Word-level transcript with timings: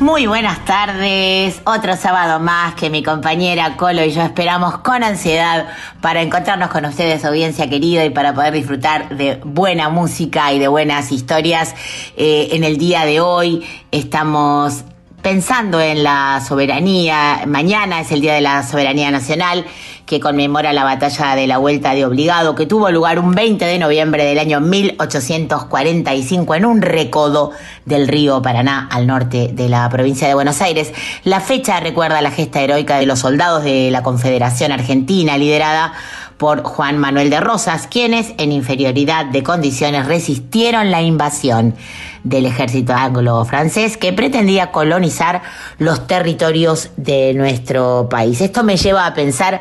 Muy 0.00 0.28
buenas 0.28 0.64
tardes, 0.64 1.60
otro 1.64 1.96
sábado 1.96 2.38
más 2.38 2.76
que 2.76 2.88
mi 2.88 3.02
compañera 3.02 3.76
Colo 3.76 4.04
y 4.04 4.12
yo 4.12 4.22
esperamos 4.22 4.78
con 4.78 5.02
ansiedad 5.02 5.66
para 6.00 6.22
encontrarnos 6.22 6.70
con 6.70 6.84
ustedes, 6.84 7.24
audiencia 7.24 7.68
querida, 7.68 8.04
y 8.04 8.10
para 8.10 8.32
poder 8.32 8.52
disfrutar 8.52 9.16
de 9.16 9.40
buena 9.44 9.88
música 9.88 10.52
y 10.52 10.60
de 10.60 10.68
buenas 10.68 11.10
historias. 11.10 11.74
Eh, 12.16 12.50
en 12.52 12.62
el 12.62 12.78
día 12.78 13.04
de 13.06 13.20
hoy 13.20 13.66
estamos 13.90 14.84
pensando 15.28 15.78
en 15.78 16.02
la 16.04 16.42
soberanía, 16.48 17.42
mañana 17.46 18.00
es 18.00 18.10
el 18.12 18.22
Día 18.22 18.32
de 18.32 18.40
la 18.40 18.62
Soberanía 18.62 19.10
Nacional, 19.10 19.66
que 20.06 20.20
conmemora 20.20 20.72
la 20.72 20.84
batalla 20.84 21.36
de 21.36 21.46
la 21.46 21.58
Vuelta 21.58 21.92
de 21.92 22.06
Obligado, 22.06 22.54
que 22.54 22.64
tuvo 22.64 22.90
lugar 22.90 23.18
un 23.18 23.32
20 23.32 23.62
de 23.62 23.78
noviembre 23.78 24.24
del 24.24 24.38
año 24.38 24.58
1845 24.62 26.54
en 26.54 26.64
un 26.64 26.80
recodo 26.80 27.50
del 27.84 28.08
río 28.08 28.40
Paraná 28.40 28.88
al 28.90 29.06
norte 29.06 29.50
de 29.52 29.68
la 29.68 29.86
provincia 29.90 30.26
de 30.26 30.32
Buenos 30.32 30.62
Aires. 30.62 30.94
La 31.24 31.40
fecha 31.40 31.78
recuerda 31.78 32.22
la 32.22 32.30
gesta 32.30 32.62
heroica 32.62 32.96
de 32.96 33.04
los 33.04 33.18
soldados 33.18 33.64
de 33.64 33.90
la 33.90 34.02
Confederación 34.02 34.72
Argentina, 34.72 35.36
liderada 35.36 35.92
por 36.38 36.62
Juan 36.62 36.98
Manuel 36.98 37.30
de 37.30 37.40
Rosas, 37.40 37.88
quienes 37.88 38.32
en 38.38 38.52
inferioridad 38.52 39.26
de 39.26 39.42
condiciones 39.42 40.06
resistieron 40.06 40.90
la 40.90 41.02
invasión 41.02 41.74
del 42.22 42.46
ejército 42.46 42.92
anglo-francés 42.94 43.96
que 43.96 44.12
pretendía 44.12 44.70
colonizar 44.70 45.42
los 45.78 46.06
territorios 46.06 46.90
de 46.96 47.34
nuestro 47.34 48.08
país. 48.08 48.40
Esto 48.40 48.62
me 48.62 48.76
lleva 48.76 49.06
a 49.06 49.14
pensar 49.14 49.60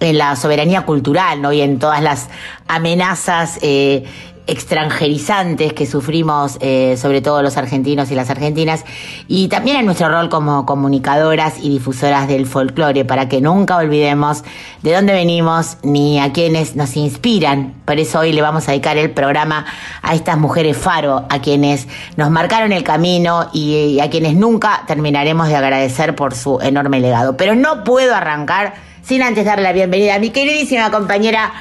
en 0.00 0.18
la 0.18 0.34
soberanía 0.36 0.82
cultural 0.82 1.42
¿no? 1.42 1.52
y 1.52 1.60
en 1.60 1.78
todas 1.78 2.02
las 2.02 2.28
amenazas 2.68 3.58
eh, 3.62 4.04
extranjerizantes 4.46 5.72
que 5.72 5.86
sufrimos, 5.86 6.58
eh, 6.60 6.96
sobre 6.98 7.22
todo 7.22 7.42
los 7.42 7.56
argentinos 7.56 8.10
y 8.10 8.14
las 8.14 8.30
argentinas, 8.30 8.84
y 9.26 9.48
también 9.48 9.78
en 9.78 9.86
nuestro 9.86 10.08
rol 10.08 10.28
como 10.28 10.66
comunicadoras 10.66 11.54
y 11.60 11.70
difusoras 11.70 12.28
del 12.28 12.46
folclore, 12.46 13.04
para 13.04 13.28
que 13.28 13.40
nunca 13.40 13.76
olvidemos 13.76 14.44
de 14.82 14.92
dónde 14.92 15.14
venimos 15.14 15.78
ni 15.82 16.18
a 16.20 16.32
quienes 16.32 16.76
nos 16.76 16.96
inspiran. 16.96 17.74
Por 17.84 17.98
eso 17.98 18.20
hoy 18.20 18.32
le 18.32 18.42
vamos 18.42 18.68
a 18.68 18.72
dedicar 18.72 18.98
el 18.98 19.10
programa 19.10 19.64
a 20.02 20.14
estas 20.14 20.36
mujeres 20.36 20.76
faro, 20.76 21.24
a 21.28 21.40
quienes 21.40 21.88
nos 22.16 22.30
marcaron 22.30 22.72
el 22.72 22.84
camino 22.84 23.48
y, 23.52 23.74
y 23.74 24.00
a 24.00 24.10
quienes 24.10 24.34
nunca 24.34 24.84
terminaremos 24.86 25.48
de 25.48 25.56
agradecer 25.56 26.14
por 26.14 26.34
su 26.34 26.60
enorme 26.60 27.00
legado. 27.00 27.36
Pero 27.36 27.54
no 27.54 27.82
puedo 27.84 28.14
arrancar 28.14 28.74
sin 29.02 29.22
antes 29.22 29.44
darle 29.44 29.64
la 29.64 29.72
bienvenida 29.72 30.14
a 30.14 30.18
mi 30.18 30.30
queridísima 30.30 30.90
compañera 30.90 31.52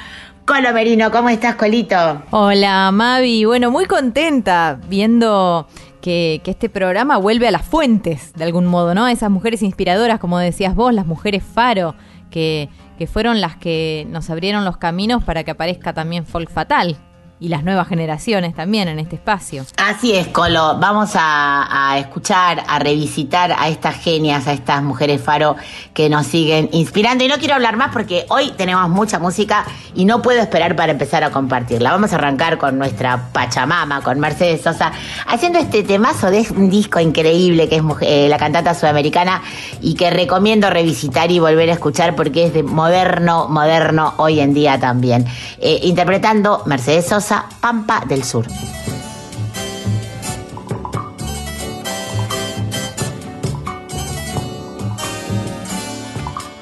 Colo 0.45 0.73
Merino. 0.73 1.09
¿Cómo 1.09 1.29
estás, 1.29 1.55
Colito? 1.55 2.21
Hola, 2.31 2.91
Mavi. 2.91 3.45
Bueno, 3.45 3.71
muy 3.71 3.85
contenta 3.85 4.77
viendo 4.89 5.67
que, 6.01 6.41
este 6.43 6.67
programa 6.67 7.17
vuelve 7.17 7.47
a 7.47 7.51
las 7.51 7.61
fuentes, 7.65 8.33
de 8.33 8.43
algún 8.43 8.65
modo, 8.65 8.93
¿no? 8.93 9.07
Esas 9.07 9.29
mujeres 9.29 9.61
inspiradoras, 9.61 10.19
como 10.19 10.37
decías 10.39 10.75
vos, 10.75 10.93
las 10.93 11.05
mujeres 11.05 11.43
faro, 11.43 11.95
que, 12.29 12.67
que 12.97 13.07
fueron 13.07 13.39
las 13.39 13.55
que 13.55 14.05
nos 14.09 14.29
abrieron 14.29 14.65
los 14.65 14.75
caminos 14.75 15.23
para 15.23 15.45
que 15.45 15.51
aparezca 15.51 15.93
también 15.93 16.25
Folk 16.25 16.49
Fatal. 16.49 16.97
Y 17.43 17.49
las 17.49 17.65
nuevas 17.65 17.89
generaciones 17.89 18.55
también 18.55 18.87
en 18.87 18.99
este 18.99 19.17
espacio. 19.17 19.65
Así 19.75 20.13
es, 20.13 20.29
Colo. 20.29 20.77
Vamos 20.79 21.11
a, 21.15 21.97
escuchar, 21.97 22.63
a 22.65 22.79
revisitar 22.79 23.53
a 23.59 23.67
estas 23.67 23.97
genias, 23.97 24.47
a 24.47 24.53
estas 24.53 24.81
mujeres 24.81 25.21
faro 25.21 25.57
que 25.93 26.07
nos 26.07 26.25
siguen 26.25 26.69
inspirando. 26.71 27.25
Y 27.25 27.27
no 27.27 27.35
quiero 27.39 27.55
hablar 27.55 27.75
más 27.75 27.91
porque 27.91 28.25
hoy 28.29 28.51
tenemos 28.51 28.89
mucha 28.89 29.19
música 29.19 29.65
y 29.93 30.05
no 30.05 30.21
puedo 30.21 30.39
esperar 30.39 30.77
para 30.77 30.93
empezar 30.93 31.25
a 31.25 31.31
compartirla. 31.31 31.91
Vamos 31.91 32.13
a 32.13 32.15
arrancar 32.15 32.57
con 32.57 32.77
nuestra 32.77 33.27
Pachamama, 33.33 33.99
con 33.99 34.21
Mercedes 34.21 34.61
Sosa, 34.61 34.93
haciendo 35.27 35.59
este 35.59 35.83
temazo 35.83 36.31
de 36.31 36.47
un 36.55 36.69
disco 36.69 37.01
increíble 37.01 37.67
que 37.67 37.75
es 37.75 37.83
eh, 38.03 38.27
la 38.29 38.37
cantata 38.37 38.73
sudamericana 38.73 39.41
y 39.81 39.95
que 39.95 40.09
recomiendo 40.11 40.69
revisitar 40.69 41.29
y 41.29 41.39
volver 41.39 41.69
a 41.71 41.73
escuchar 41.73 42.15
porque 42.15 42.45
es 42.45 42.53
de 42.53 42.63
moderno, 42.63 43.49
moderno 43.49 44.13
hoy 44.15 44.39
en 44.39 44.53
día 44.53 44.79
también. 44.79 45.25
Eh, 45.59 45.81
interpretando 45.83 46.63
Mercedes 46.65 47.07
Sosa, 47.07 47.32
Pampa 47.41 48.03
del 48.07 48.23
Sur. 48.23 48.45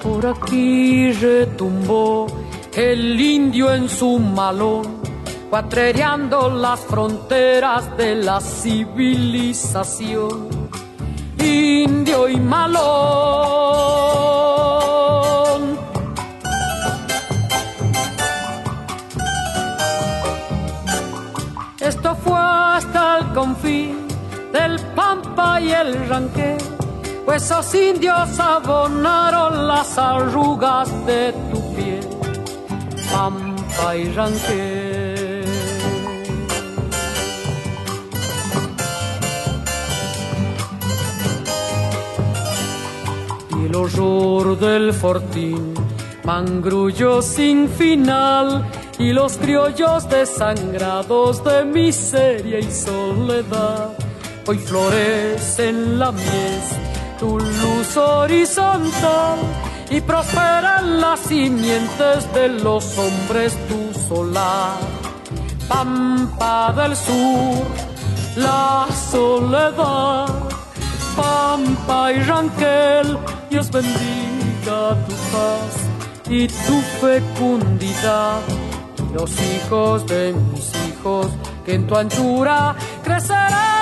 Por 0.01 0.25
aquí 0.25 1.11
retumbó 1.13 2.27
el 2.73 3.19
indio 3.19 3.73
en 3.73 3.89
su 3.89 4.19
malón, 4.19 5.01
cuatrereando 5.49 6.49
las 6.49 6.79
fronteras 6.81 7.97
de 7.97 8.15
la 8.15 8.39
civilización. 8.39 10.47
Indio 11.37 12.29
y 12.29 12.39
malón. 12.39 13.81
Fue 22.15 22.37
hasta 22.37 23.19
el 23.19 23.33
confín 23.33 24.07
del 24.51 24.77
Pampa 24.95 25.61
y 25.61 25.71
el 25.71 26.07
Ranqué, 26.09 26.57
pues 27.25 27.43
esos 27.43 27.73
indios 27.73 28.37
abonaron 28.37 29.67
las 29.67 29.97
arrugas 29.97 30.89
de 31.05 31.33
tu 31.51 31.73
piel, 31.73 32.05
Pampa 33.13 33.95
y 33.95 34.11
Ranqué. 34.11 35.45
Y 43.57 43.65
el 43.65 43.75
horror 43.75 44.59
del 44.59 44.93
fortín, 44.93 45.73
mangrullo 46.25 47.21
sin 47.21 47.69
final, 47.69 48.65
y 49.01 49.13
los 49.13 49.37
criollos 49.37 50.07
desangrados 50.09 51.43
de 51.43 51.65
miseria 51.65 52.59
y 52.59 52.71
soledad. 52.71 53.97
Hoy 54.45 54.59
florece 54.59 55.69
en 55.69 55.97
la 55.97 56.11
mies 56.11 56.67
tu 57.19 57.39
luz 57.39 57.97
horizontal 57.97 59.39
y 59.89 60.01
prosperan 60.01 61.01
las 61.01 61.19
simientes 61.21 62.31
de 62.33 62.49
los 62.49 62.95
hombres 62.97 63.57
tu 63.67 63.99
solar. 64.07 64.77
Pampa 65.67 66.71
del 66.73 66.95
sur, 66.95 67.65
la 68.35 68.85
soledad. 69.11 70.27
Pampa 71.15 72.13
y 72.13 72.19
Ranquel, 72.21 73.17
Dios 73.49 73.71
bendiga 73.71 74.95
tu 75.07 75.15
paz 75.33 75.73
y 76.29 76.47
tu 76.47 76.81
fecundidad. 77.01 78.41
Los 79.13 79.31
hijos 79.41 80.07
de 80.07 80.33
mis 80.53 80.71
hijos 80.87 81.27
que 81.65 81.75
en 81.75 81.87
tu 81.87 81.95
anchura 81.95 82.75
crecerán. 83.03 83.80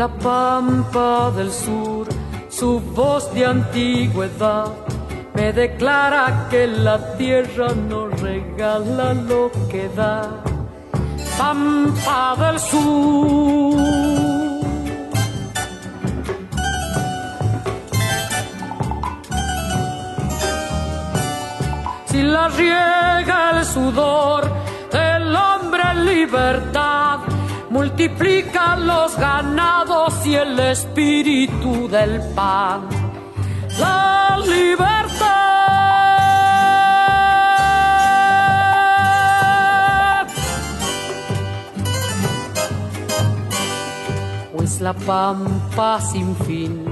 La 0.00 0.08
pampa 0.08 1.30
del 1.36 1.50
sur, 1.52 2.06
su 2.48 2.80
voz 2.80 3.22
de 3.34 3.44
antigüedad 3.44 4.68
me 5.34 5.52
declara 5.52 6.46
que 6.50 6.66
la 6.66 6.96
tierra 7.18 7.68
no 7.90 8.06
regala 8.06 9.12
lo 9.12 9.50
que 9.70 9.90
da. 9.90 10.22
Pampa 11.38 12.34
del 12.42 12.58
Sur. 12.58 13.76
Si 22.10 22.22
la 22.22 22.48
riega 22.48 23.38
el 23.58 23.64
sudor 23.66 24.42
del 24.90 25.36
hombre 25.36 25.82
en 25.92 25.98
libertad, 26.06 26.79
multiplica 28.00 28.76
los 28.76 29.16
ganados 29.16 30.24
y 30.24 30.34
el 30.34 30.58
espíritu 30.58 31.86
del 31.88 32.22
pan. 32.34 32.88
La 33.78 34.38
libertad. 34.38 35.06
Pues 44.56 44.80
la 44.80 44.94
pampa 44.94 46.00
sin 46.00 46.34
fin 46.36 46.84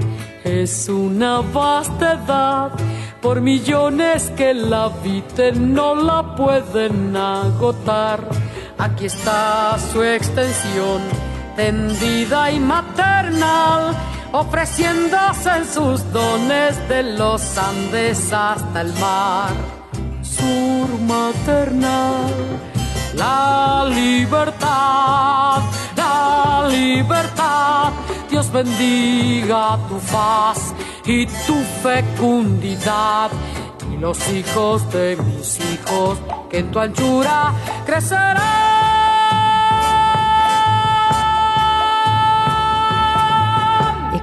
es 0.43 0.89
una 0.89 1.41
vastedad 1.41 2.71
por 3.19 3.41
millones 3.41 4.31
que 4.37 4.53
la 4.53 4.83
habiten 4.85 5.73
no 5.73 5.95
la 5.95 6.35
pueden 6.35 7.15
agotar. 7.17 8.48
Aquí 8.79 9.07
está 9.07 9.77
su 9.91 10.01
extensión 10.01 11.01
tendida 11.57 12.49
y 12.49 12.61
maternal, 12.61 13.93
ofreciéndose 14.31 15.49
en 15.49 15.65
sus 15.65 16.13
dones 16.13 16.87
de 16.87 17.03
los 17.03 17.57
Andes 17.57 18.31
hasta 18.31 18.79
el 18.79 18.93
mar. 18.93 19.51
Sur 20.21 20.87
maternal, 21.01 22.31
la 23.15 23.85
libertad, 23.89 25.61
la 25.97 26.69
libertad. 26.69 27.91
Dios 28.29 28.49
bendiga 28.49 29.77
tu 29.89 29.99
faz 29.99 30.73
y 31.03 31.25
tu 31.25 31.55
fecundidad 31.83 33.29
y 33.91 33.97
los 33.97 34.17
hijos 34.29 34.89
de 34.93 35.17
mis 35.17 35.59
hijos 35.59 36.17
que 36.49 36.59
en 36.59 36.71
tu 36.71 36.79
anchura 36.79 37.51
crecerán. 37.85 38.68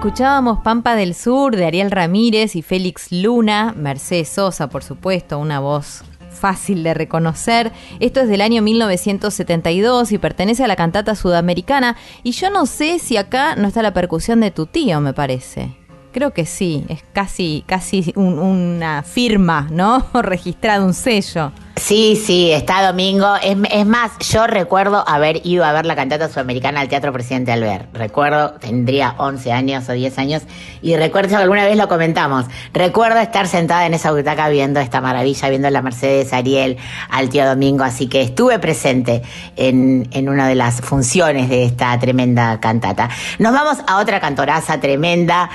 Escuchábamos 0.06 0.60
Pampa 0.60 0.94
del 0.94 1.16
Sur 1.16 1.56
de 1.56 1.66
Ariel 1.66 1.90
Ramírez 1.90 2.54
y 2.54 2.62
Félix 2.62 3.10
Luna, 3.10 3.74
Mercedes 3.76 4.28
Sosa, 4.28 4.68
por 4.68 4.84
supuesto, 4.84 5.36
una 5.40 5.58
voz 5.58 6.04
fácil 6.30 6.84
de 6.84 6.94
reconocer. 6.94 7.72
Esto 7.98 8.20
es 8.20 8.28
del 8.28 8.40
año 8.40 8.62
1972 8.62 10.12
y 10.12 10.18
pertenece 10.18 10.62
a 10.62 10.68
la 10.68 10.76
cantata 10.76 11.16
sudamericana. 11.16 11.96
Y 12.22 12.30
yo 12.30 12.50
no 12.50 12.66
sé 12.66 13.00
si 13.00 13.16
acá 13.16 13.56
no 13.56 13.66
está 13.66 13.82
la 13.82 13.92
percusión 13.94 14.38
de 14.38 14.52
tu 14.52 14.66
tío, 14.66 15.00
me 15.00 15.12
parece. 15.12 15.76
Creo 16.12 16.30
que 16.32 16.46
sí, 16.46 16.84
es 16.88 17.02
casi, 17.12 17.64
casi 17.66 18.12
un- 18.14 18.38
una 18.38 19.02
firma, 19.02 19.66
¿no? 19.72 20.06
Registrado, 20.14 20.86
un 20.86 20.94
sello. 20.94 21.50
Sí, 21.86 22.16
sí, 22.16 22.50
está 22.50 22.84
domingo. 22.84 23.36
Es, 23.40 23.86
más, 23.86 24.10
yo 24.18 24.48
recuerdo 24.48 25.08
haber 25.08 25.46
ido 25.46 25.64
a 25.64 25.70
ver 25.70 25.86
la 25.86 25.94
cantata 25.94 26.28
sudamericana 26.28 26.80
al 26.80 26.88
Teatro 26.88 27.12
Presidente 27.12 27.52
Albert. 27.52 27.94
Recuerdo, 27.94 28.54
tendría 28.54 29.14
11 29.18 29.52
años 29.52 29.88
o 29.88 29.92
10 29.92 30.18
años, 30.18 30.42
y 30.82 30.96
recuerdo 30.96 31.36
alguna 31.36 31.64
vez 31.64 31.76
lo 31.76 31.86
comentamos. 31.86 32.46
Recuerdo 32.72 33.20
estar 33.20 33.46
sentada 33.46 33.86
en 33.86 33.94
esa 33.94 34.10
butaca 34.10 34.48
viendo 34.48 34.80
esta 34.80 35.00
maravilla, 35.00 35.48
viendo 35.48 35.70
la 35.70 35.80
Mercedes 35.80 36.32
Ariel, 36.32 36.76
al 37.08 37.28
tío 37.28 37.46
Domingo, 37.46 37.84
así 37.84 38.08
que 38.08 38.20
estuve 38.20 38.58
presente 38.58 39.22
en, 39.54 40.08
en 40.10 40.28
una 40.28 40.48
de 40.48 40.56
las 40.56 40.80
funciones 40.80 41.48
de 41.48 41.66
esta 41.66 41.96
tremenda 42.00 42.58
cantata. 42.58 43.10
Nos 43.38 43.52
vamos 43.52 43.78
a 43.86 43.98
otra 43.98 44.18
cantoraza 44.18 44.80
tremenda. 44.80 45.50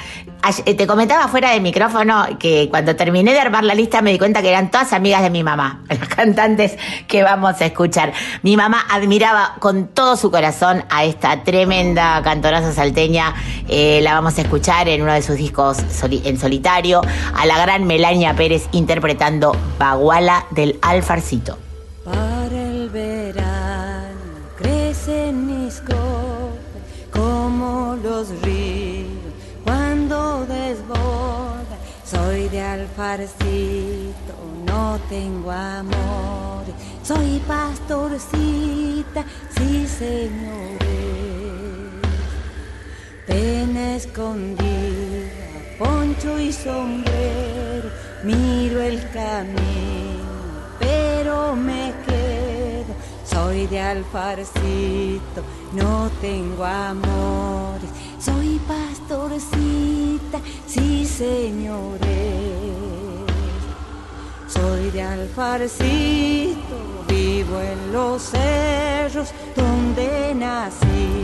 Eh, 0.65 0.73
Te 0.73 0.87
comentaba 0.87 1.27
fuera 1.27 1.51
de 1.51 1.59
micrófono 1.59 2.25
que 2.39 2.67
cuando 2.69 2.95
terminé 2.95 3.31
de 3.33 3.39
armar 3.39 3.63
la 3.63 3.75
lista 3.75 4.01
me 4.01 4.11
di 4.11 4.17
cuenta 4.17 4.41
que 4.41 4.49
eran 4.49 4.71
todas 4.71 4.91
amigas 4.93 5.21
de 5.21 5.29
mi 5.29 5.43
mamá, 5.43 5.83
las 5.89 6.07
cantantes 6.07 6.77
que 7.07 7.23
vamos 7.23 7.61
a 7.61 7.65
escuchar. 7.65 8.13
Mi 8.41 8.57
mamá 8.57 8.83
admiraba 8.89 9.55
con 9.59 9.87
todo 9.87 10.17
su 10.17 10.31
corazón 10.31 10.83
a 10.89 11.05
esta 11.05 11.43
tremenda 11.43 12.21
cantoraza 12.23 12.73
salteña. 12.73 13.35
Eh, 13.67 13.99
la 14.01 14.13
vamos 14.15 14.37
a 14.37 14.41
escuchar 14.41 14.89
en 14.89 15.03
uno 15.03 15.13
de 15.13 15.21
sus 15.21 15.37
discos 15.37 15.77
en 16.01 16.39
solitario, 16.39 17.01
a 17.35 17.45
la 17.45 17.57
gran 17.59 17.85
Melania 17.85 18.35
Pérez 18.35 18.67
interpretando 18.71 19.55
Baguala 19.77 20.45
del 20.51 20.79
Alfarcito. 20.81 21.57
Para 22.03 22.45
el 22.47 22.89
verano 22.89 24.19
crecen 24.57 25.65
mis 25.65 25.81
como 27.11 27.97
los 28.03 28.29
ríos 28.41 28.60
alfarcito, 32.73 34.33
no 34.65 34.97
tengo 35.09 35.51
amor. 35.51 36.63
Soy 37.03 37.41
pastorcita, 37.47 39.25
sí 39.57 39.87
señores. 39.87 40.79
Pena 43.27 43.95
escondida, 43.95 45.31
poncho 45.77 46.39
y 46.39 46.51
sombrero, 46.51 47.89
miro 48.23 48.81
el 48.81 48.99
camino, 49.11 50.21
pero 50.79 51.55
me 51.55 51.93
quedo. 52.05 52.40
Soy 53.31 53.65
de 53.67 53.79
alfarcito, 53.79 55.41
no 55.73 56.09
tengo 56.19 56.65
amores. 56.65 57.89
Soy 58.19 58.59
pastorcita, 58.67 60.39
sí 60.67 61.05
señores. 61.05 62.01
Soy 64.47 64.91
de 64.91 65.01
alfarcito, 65.01 66.75
vivo 67.07 67.61
en 67.61 67.93
los 67.93 68.21
cerros 68.21 69.29
donde 69.55 70.35
nací. 70.35 71.23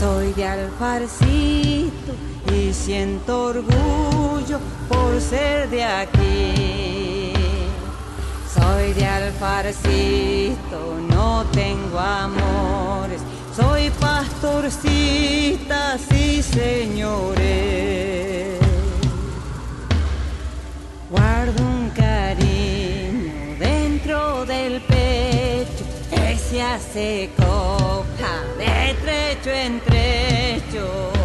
Soy 0.00 0.32
de 0.32 0.46
alfarcito 0.46 2.12
y 2.50 2.72
siento 2.72 3.44
orgullo 3.44 4.58
por 4.88 5.20
ser 5.20 5.68
de 5.68 5.84
aquí. 5.84 7.39
Soy 8.60 8.92
de 8.92 9.06
alfarcito, 9.06 10.98
no 11.08 11.44
tengo 11.52 11.98
amores. 11.98 13.22
Soy 13.56 13.88
pastorcita, 13.90 15.96
sí 15.98 16.42
señores. 16.42 17.40
Guardo 21.10 21.62
un 21.62 21.90
cariño 21.90 23.56
dentro 23.58 24.44
del 24.44 24.80
pecho 24.82 25.84
que 26.10 26.36
se 26.36 26.62
hace 26.62 27.30
copa 27.36 28.32
de 28.58 28.94
trecho 29.02 29.50
en 29.50 29.80
trecho. 29.80 31.19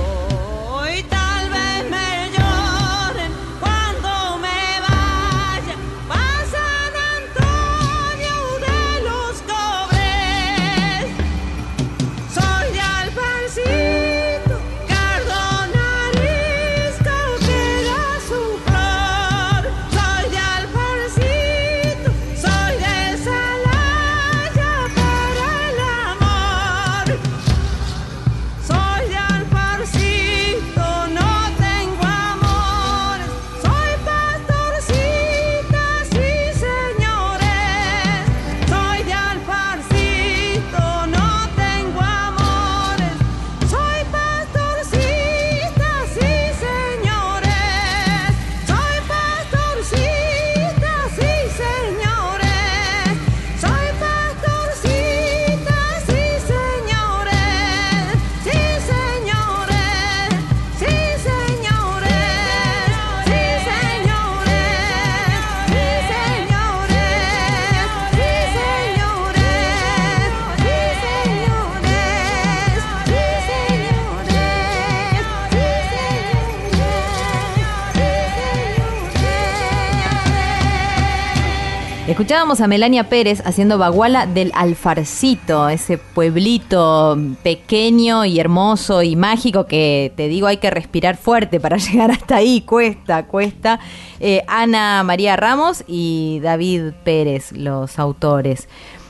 Escuchábamos 82.16 82.62
a 82.62 82.68
Melania 82.68 83.10
Pérez 83.10 83.42
haciendo 83.46 83.78
Baguala 83.78 84.26
del 84.26 84.54
Alfarcito, 84.56 85.68
ese 85.68 85.98
pueblito 85.98 87.18
pequeño 87.44 88.24
y 88.24 88.40
hermoso 88.40 89.04
y 89.04 89.18
mágico 89.18 89.66
que 89.66 90.14
te 90.16 90.30
digo 90.30 90.48
hay 90.48 90.56
que 90.56 90.72
respirar 90.72 91.18
fuerte 91.18 91.60
para 91.60 91.76
llegar 91.92 92.12
hasta 92.12 92.38
ahí, 92.38 92.62
cuesta, 92.62 93.26
cuesta. 93.26 93.82
Eh, 94.22 94.46
Ana 94.48 95.04
María 95.04 95.36
Ramos 95.36 95.84
y 95.88 96.40
David 96.42 96.94
Pérez, 97.04 97.52
los 97.52 98.00
autores. 98.00 98.70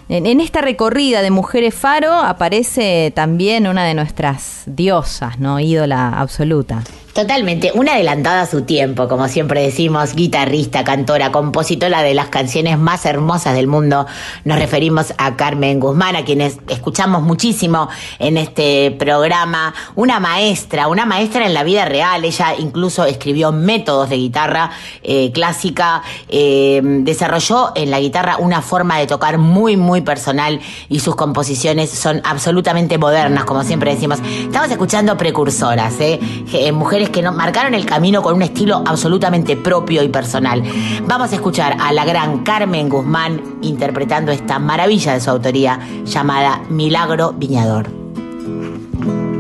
En, 0.09 0.25
en 0.25 0.41
esta 0.41 0.61
recorrida 0.61 1.21
de 1.21 1.29
Mujeres 1.29 1.75
Faro 1.75 2.11
aparece 2.11 3.13
también 3.13 3.67
una 3.67 3.85
de 3.85 3.93
nuestras 3.93 4.63
diosas, 4.65 5.37
¿no? 5.37 5.59
Ídola 5.59 6.09
absoluta. 6.09 6.81
Totalmente, 7.15 7.71
una 7.73 7.93
adelantada 7.93 8.41
a 8.41 8.45
su 8.45 8.63
tiempo, 8.63 9.07
como 9.07 9.29
siempre 9.29 9.61
decimos, 9.61 10.15
guitarrista, 10.15 10.83
cantora, 10.83 11.31
compositora 11.31 12.01
de 12.01 12.13
las 12.13 12.27
canciones 12.27 12.77
más 12.77 13.05
hermosas 13.05 13.55
del 13.55 13.67
mundo. 13.67 14.05
Nos 14.43 14.59
referimos 14.59 15.13
a 15.17 15.37
Carmen 15.37 15.79
Guzmán, 15.79 16.17
a 16.17 16.25
quienes 16.25 16.57
escuchamos 16.67 17.21
muchísimo 17.21 17.87
en 18.19 18.35
este 18.35 18.91
programa. 18.99 19.73
Una 19.95 20.19
maestra, 20.19 20.89
una 20.89 21.05
maestra 21.05 21.45
en 21.45 21.53
la 21.53 21.63
vida 21.63 21.85
real. 21.85 22.25
Ella 22.25 22.53
incluso 22.59 23.05
escribió 23.05 23.53
métodos 23.53 24.09
de 24.09 24.17
guitarra 24.17 24.71
eh, 25.01 25.31
clásica, 25.31 26.03
eh, 26.27 26.81
desarrolló 26.83 27.71
en 27.75 27.91
la 27.91 28.01
guitarra 28.01 28.35
una 28.39 28.61
forma 28.61 28.99
de 28.99 29.07
tocar 29.07 29.37
muy, 29.37 29.77
muy 29.77 30.01
personal 30.01 30.59
y 30.89 30.99
sus 30.99 31.15
composiciones 31.15 31.91
son 31.91 32.19
absolutamente 32.25 32.97
modernas, 32.97 33.45
como 33.45 33.63
siempre 33.63 33.93
decimos. 33.95 34.19
Estamos 34.19 34.69
escuchando 34.69 35.15
precursoras, 35.15 35.97
¿eh? 36.01 36.19
Eh, 36.51 36.73
que 37.09 37.21
nos 37.21 37.35
marcaron 37.35 37.73
el 37.73 37.85
camino 37.85 38.21
con 38.21 38.35
un 38.35 38.41
estilo 38.41 38.83
absolutamente 38.85 39.55
propio 39.57 40.03
y 40.03 40.09
personal. 40.09 40.63
Vamos 41.07 41.31
a 41.31 41.35
escuchar 41.35 41.77
a 41.79 41.91
la 41.93 42.05
gran 42.05 42.43
Carmen 42.43 42.89
Guzmán 42.89 43.41
interpretando 43.61 44.31
esta 44.31 44.59
maravilla 44.59 45.13
de 45.13 45.19
su 45.19 45.29
autoría 45.29 45.79
llamada 46.05 46.61
Milagro 46.69 47.33
Viñador. 47.33 47.89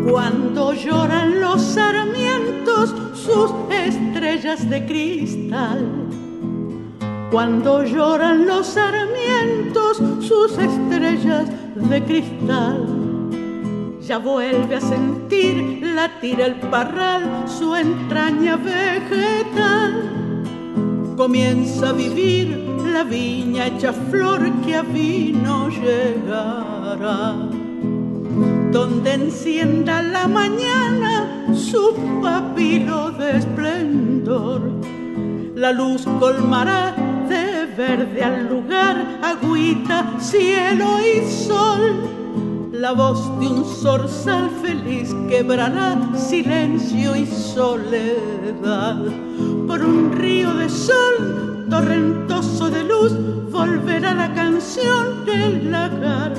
Cuando 0.09 0.73
lloran 0.73 1.41
los 1.41 1.61
sarmientos, 1.61 2.93
sus 3.13 3.51
estrellas 3.69 4.69
de 4.69 4.85
cristal. 4.85 6.05
Cuando 7.31 7.83
lloran 7.83 8.45
los 8.45 8.67
sarmientos, 8.67 9.97
sus 10.21 10.57
estrellas 10.57 11.49
de 11.75 12.03
cristal. 12.03 13.14
Ya 14.07 14.19
vuelve 14.19 14.75
a 14.75 14.81
sentir 14.81 15.81
latir 15.81 16.39
el 16.39 16.55
parral, 16.69 17.45
su 17.47 17.75
entraña 17.75 18.55
vegetal. 18.55 20.43
Comienza 21.17 21.89
a 21.89 21.93
vivir 21.93 22.55
la 22.93 23.03
viña 23.03 23.65
hecha 23.65 23.91
flor 23.91 24.51
que 24.63 24.75
a 24.75 24.83
vino 24.83 25.69
llegará 25.69 27.35
donde 28.71 29.13
encienda 29.13 30.01
la 30.01 30.27
mañana 30.27 31.47
su 31.55 31.95
papilo 32.21 33.09
de 33.11 33.37
esplendor. 33.37 34.61
La 35.55 35.71
luz 35.71 36.05
colmará 36.19 36.93
de 37.27 37.65
verde 37.75 38.21
al 38.21 38.49
lugar, 38.49 39.19
agüita, 39.23 40.19
cielo 40.19 40.99
y 40.99 41.25
sol. 41.27 42.24
La 42.79 42.91
voz 42.91 43.39
de 43.39 43.47
un 43.47 43.63
zorzal 43.63 44.49
feliz 44.61 45.15
quebrará 45.29 45.97
silencio 46.13 47.15
y 47.15 47.25
soledad. 47.25 48.97
Por 49.65 49.81
un 49.81 50.11
río 50.11 50.53
de 50.53 50.69
sol 50.69 51.67
torrentoso 51.69 52.69
de 52.69 52.83
luz 52.83 53.13
volverá 53.49 54.13
la 54.13 54.33
canción 54.33 55.25
del 55.25 55.71
lagar 55.71 56.33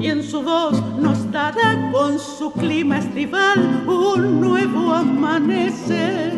y 0.00 0.06
en 0.06 0.22
su 0.22 0.42
voz 0.42 0.82
nos 0.98 1.30
dará 1.30 1.90
con 1.92 2.18
su 2.18 2.50
clima 2.52 2.98
estival 2.98 3.84
un 3.86 4.40
nuevo 4.40 4.94
amanecer. 4.94 6.32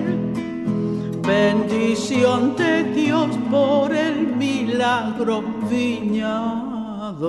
Bendición 1.23 2.57
de 2.57 2.83
Dios 2.93 3.29
por 3.51 3.95
el 3.95 4.35
milagro 4.37 5.45
viñador. 5.71 7.25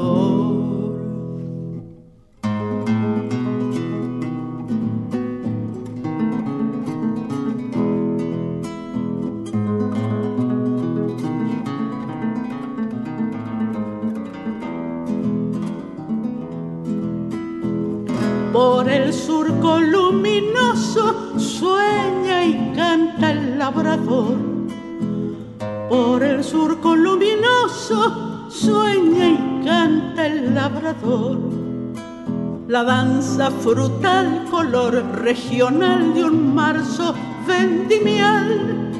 La 32.76 32.84
danza 32.84 33.50
frutal, 33.52 34.48
color 34.52 35.02
regional 35.24 36.14
de 36.14 36.26
un 36.26 36.54
marzo 36.54 37.16
vendimial. 37.48 38.92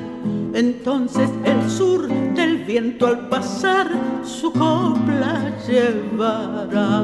Entonces 0.54 1.30
el 1.44 1.70
sur 1.70 2.08
del 2.08 2.64
viento 2.64 3.06
al 3.06 3.28
pasar 3.28 3.90
su 4.24 4.54
copla 4.54 5.52
llevará. 5.68 7.04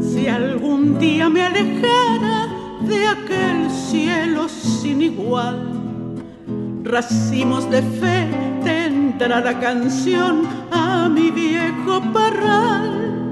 Si 0.00 0.28
algún 0.28 1.00
día 1.00 1.28
me 1.28 1.42
alejara 1.42 2.46
de 2.82 3.04
aquel 3.08 3.68
cielo 3.72 4.48
sin 4.48 5.02
igual, 5.02 5.66
racimos 6.84 7.68
de 7.72 7.82
fe 7.82 8.30
tendrá 8.62 9.40
la 9.40 9.58
canción 9.58 10.42
a 10.70 11.08
mi 11.08 11.32
viejo 11.32 12.00
parral. 12.12 13.23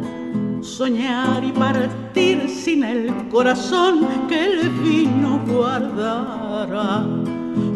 Soñar 0.77 1.45
y 1.45 1.53
partir 1.53 2.49
sin 2.49 2.83
el 2.83 3.29
corazón 3.29 4.09
que 4.27 4.43
el 4.43 4.71
vino 4.71 5.39
guardará. 5.47 7.05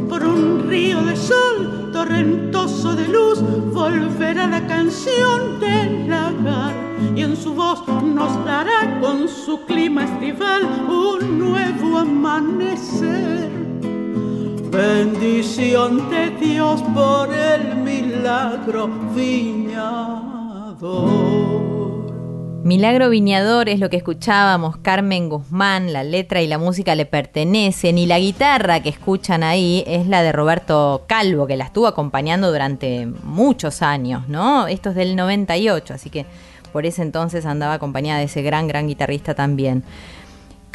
Por 0.08 0.24
un 0.24 0.66
río 0.66 1.02
de 1.02 1.14
sol 1.14 1.90
torrentoso 1.92 2.96
de 2.96 3.06
luz 3.08 3.42
volverá 3.74 4.46
la 4.46 4.66
canción 4.66 5.60
del 5.60 6.08
lagar 6.08 6.72
y 7.14 7.20
en 7.20 7.36
su 7.36 7.52
voz 7.52 7.86
nos 7.86 8.42
dará 8.46 8.98
con 9.02 9.28
su 9.28 9.60
clima 9.66 10.04
estival 10.04 10.62
un 10.88 11.38
nuevo 11.38 11.98
amanecer. 11.98 13.50
Bendición 14.70 16.08
de 16.08 16.30
Dios 16.30 16.82
por 16.94 17.30
el 17.30 17.76
milagro 17.76 18.88
viñador. 19.14 20.16
Milagro 22.66 23.10
Viñador 23.10 23.68
es 23.68 23.78
lo 23.78 23.90
que 23.90 23.96
escuchábamos, 23.96 24.76
Carmen 24.78 25.28
Guzmán, 25.28 25.92
la 25.92 26.02
letra 26.02 26.42
y 26.42 26.48
la 26.48 26.58
música 26.58 26.96
le 26.96 27.06
pertenecen 27.06 27.96
y 27.96 28.06
la 28.06 28.18
guitarra 28.18 28.80
que 28.80 28.88
escuchan 28.88 29.44
ahí 29.44 29.84
es 29.86 30.08
la 30.08 30.24
de 30.24 30.32
Roberto 30.32 31.04
Calvo, 31.06 31.46
que 31.46 31.56
la 31.56 31.66
estuvo 31.66 31.86
acompañando 31.86 32.50
durante 32.50 33.06
muchos 33.22 33.82
años, 33.82 34.26
¿no? 34.26 34.66
Esto 34.66 34.88
es 34.88 34.96
del 34.96 35.14
98, 35.14 35.94
así 35.94 36.10
que 36.10 36.26
por 36.72 36.86
ese 36.86 37.02
entonces 37.02 37.46
andaba 37.46 37.74
acompañada 37.74 38.18
de 38.18 38.24
ese 38.24 38.42
gran, 38.42 38.66
gran 38.66 38.88
guitarrista 38.88 39.34
también. 39.34 39.84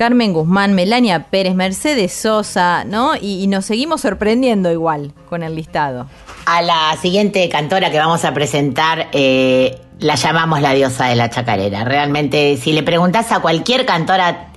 Carmen 0.01 0.33
Guzmán, 0.33 0.73
Melania 0.73 1.27
Pérez, 1.29 1.53
Mercedes 1.53 2.11
Sosa, 2.11 2.85
¿no? 2.85 3.11
Y, 3.21 3.45
nos 3.45 3.65
seguimos 3.65 4.01
sorprendiendo 4.01 4.71
igual 4.71 5.13
con 5.29 5.43
el 5.43 5.53
listado. 5.53 6.07
A 6.47 6.63
la 6.63 6.97
siguiente 6.99 7.47
cantora 7.49 7.91
que 7.91 7.99
vamos 7.99 8.25
a 8.25 8.33
presentar 8.33 9.09
eh, 9.11 9.79
la 9.99 10.15
llamamos 10.15 10.59
la 10.59 10.73
diosa 10.73 11.05
de 11.05 11.15
la 11.15 11.29
chacarera. 11.29 11.83
Realmente, 11.83 12.57
si 12.57 12.73
le 12.73 12.81
preguntás 12.81 13.31
a 13.31 13.41
cualquier 13.41 13.85
cantora 13.85 14.47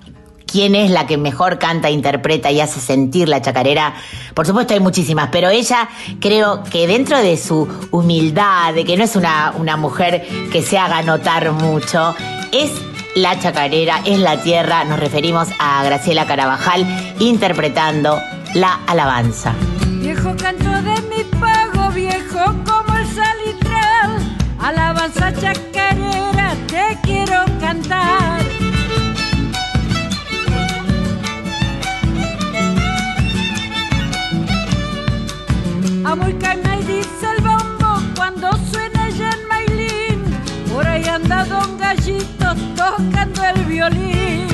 quién 0.47 0.75
es 0.75 0.91
la 0.91 1.07
que 1.07 1.19
mejor 1.19 1.59
canta, 1.59 1.91
interpreta 1.91 2.51
y 2.51 2.63
hace 2.63 2.81
sentir 2.81 3.29
la 3.29 3.43
chacarera, 3.43 3.93
por 4.33 4.47
supuesto 4.47 4.73
hay 4.73 4.81
muchísimas, 4.81 5.29
pero 5.31 5.51
ella 5.51 5.91
creo 6.21 6.63
que 6.63 6.87
dentro 6.87 7.19
de 7.19 7.37
su 7.37 7.69
humildad, 7.91 8.73
de 8.73 8.87
que 8.87 8.97
no 8.97 9.05
es 9.05 9.15
una, 9.15 9.53
una 9.59 9.77
mujer 9.77 10.27
que 10.51 10.63
se 10.63 10.79
haga 10.79 11.03
notar 11.03 11.53
mucho, 11.53 12.15
es 12.51 12.73
la 13.15 13.39
chacarera, 13.39 14.01
es 14.05 14.19
la 14.19 14.41
tierra, 14.41 14.85
nos 14.85 14.99
referimos 14.99 15.49
a 15.59 15.83
Graciela 15.85 16.27
Carabajal 16.27 16.87
interpretando 17.21 18.21
la 18.55 18.81
alabanza. 18.87 19.55
Viejo 20.01 20.35
canto 20.37 20.71
de 20.83 21.01
mi 21.09 21.25
pago, 21.39 21.91
viejo 21.93 22.45
como 22.65 22.97
el 22.99 23.07
salitral. 23.07 24.37
Alabanza 24.59 25.33
chacarera, 25.33 26.55
te 26.67 26.99
quiero 27.03 27.45
cantar. 27.61 28.41
A 36.05 36.15
muy 36.15 36.35
caima 36.35 36.77
y 36.77 36.85
dice 36.85 37.27
el 37.37 37.43
bombo 37.43 38.03
cuando 38.17 38.51
suena 38.71 39.05
a 41.31 41.45
Don 41.47 41.79
Gallito 41.79 42.34
tocando 42.91 43.45
el 43.45 43.65
violín. 43.65 44.54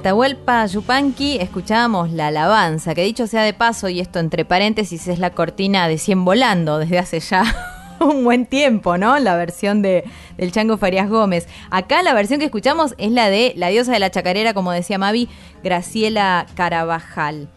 Atahualpa 0.00 0.64
Yupanqui 0.64 1.36
escuchábamos 1.42 2.10
La 2.10 2.28
Alabanza, 2.28 2.94
que 2.94 3.02
dicho 3.02 3.26
sea 3.26 3.42
de 3.42 3.52
paso, 3.52 3.90
y 3.90 4.00
esto 4.00 4.18
entre 4.18 4.46
paréntesis 4.46 5.06
es 5.08 5.18
la 5.18 5.28
cortina 5.32 5.88
de 5.88 5.98
100 5.98 6.24
volando 6.24 6.78
desde 6.78 6.98
hace 6.98 7.20
ya 7.20 7.44
un 8.00 8.24
buen 8.24 8.46
tiempo, 8.46 8.96
¿no? 8.96 9.18
La 9.18 9.36
versión 9.36 9.82
de, 9.82 10.04
del 10.38 10.52
Chango 10.52 10.78
Farías 10.78 11.10
Gómez. 11.10 11.48
Acá 11.70 12.02
la 12.02 12.14
versión 12.14 12.38
que 12.38 12.46
escuchamos 12.46 12.94
es 12.96 13.12
la 13.12 13.28
de 13.28 13.52
la 13.56 13.68
diosa 13.68 13.92
de 13.92 13.98
la 13.98 14.10
chacarera, 14.10 14.54
como 14.54 14.72
decía 14.72 14.96
Mavi, 14.96 15.28
Graciela 15.62 16.46
Carabajal. 16.54 17.50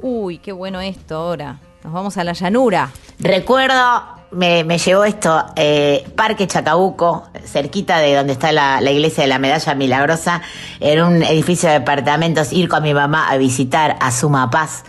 Uy, 0.00 0.38
qué 0.38 0.50
bueno 0.50 0.80
esto 0.80 1.14
ahora. 1.14 1.60
Nos 1.84 1.92
vamos 1.92 2.16
a 2.16 2.24
la 2.24 2.32
llanura. 2.32 2.90
Recuerdo, 3.20 4.02
me, 4.34 4.64
me 4.64 4.78
llevó 4.78 5.04
esto, 5.04 5.44
eh, 5.56 6.06
Parque 6.16 6.46
Chacabuco, 6.46 7.28
cerquita 7.44 7.98
de 7.98 8.14
donde 8.14 8.32
está 8.32 8.52
la, 8.52 8.80
la 8.80 8.90
iglesia 8.90 9.22
de 9.22 9.28
la 9.28 9.38
Medalla 9.38 9.74
Milagrosa, 9.74 10.42
en 10.80 11.02
un 11.02 11.22
edificio 11.22 11.68
de 11.68 11.78
departamentos, 11.78 12.52
ir 12.52 12.68
con 12.68 12.82
mi 12.82 12.94
mamá 12.94 13.30
a 13.30 13.36
visitar 13.36 13.96
a 14.00 14.10
Suma 14.10 14.50
Paz, 14.50 14.84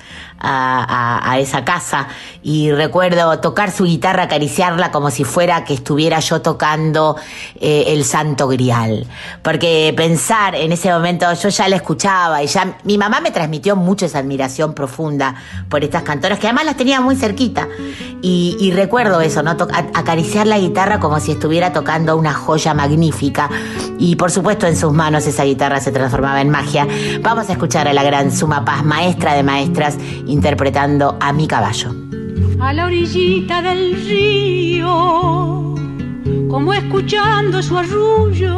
a, 0.45 1.37
esa 1.39 1.65
casa, 1.65 2.07
y 2.43 2.71
recuerdo 2.71 3.39
tocar 3.39 3.71
su 3.71 3.83
guitarra, 3.83 4.23
acariciarla 4.23 4.91
como 4.91 5.11
si 5.11 5.23
fuera 5.23 5.63
que 5.63 5.73
estuviera 5.73 6.19
yo 6.19 6.41
tocando 6.41 7.17
eh, 7.59 7.85
el 7.87 8.05
Santo 8.05 8.47
Grial. 8.47 9.05
Porque 9.41 9.93
pensar 9.97 10.55
en 10.55 10.71
ese 10.71 10.91
momento, 10.91 11.31
yo 11.33 11.49
ya 11.49 11.67
la 11.67 11.75
escuchaba 11.75 12.43
y 12.43 12.47
ya 12.47 12.77
mi 12.83 12.97
mamá 12.97 13.19
me 13.19 13.31
transmitió 13.31 13.75
mucho 13.75 14.05
esa 14.05 14.19
admiración 14.19 14.73
profunda 14.73 15.35
por 15.69 15.83
estas 15.83 16.03
cantoras, 16.03 16.39
que 16.39 16.47
además 16.47 16.65
las 16.65 16.77
tenía 16.77 17.01
muy 17.01 17.15
cerquita. 17.15 17.67
Y, 18.21 18.57
y 18.59 18.71
recuerdo 18.71 19.21
eso, 19.21 19.43
¿no? 19.43 19.51
Acariciar 19.51 20.47
la 20.47 20.57
guitarra 20.57 20.99
como 20.99 21.19
si 21.19 21.31
estuviera 21.31 21.73
tocando 21.73 22.15
una 22.15 22.33
joya 22.33 22.73
magnífica. 22.73 23.49
Y 23.99 24.15
por 24.15 24.31
supuesto 24.31 24.67
en 24.67 24.75
sus 24.75 24.93
manos 24.93 25.27
esa 25.27 25.43
guitarra 25.43 25.79
se 25.79 25.91
transformaba 25.91 26.41
en 26.41 26.49
magia. 26.49 26.87
Vamos 27.21 27.49
a 27.49 27.53
escuchar 27.53 27.87
a 27.87 27.93
la 27.93 28.03
gran 28.03 28.31
Suma 28.31 28.65
Paz, 28.65 28.83
maestra 28.83 29.33
de 29.33 29.43
maestras, 29.43 29.97
interpretando 30.35 31.17
a 31.19 31.31
mi 31.31 31.47
caballo. 31.47 31.89
a 32.59 32.73
la 32.73 32.85
orillita 32.85 33.61
del 33.61 33.81
río, 34.09 35.75
como 36.49 36.73
escuchando 36.73 37.61
su 37.61 37.77
arrullo, 37.77 38.55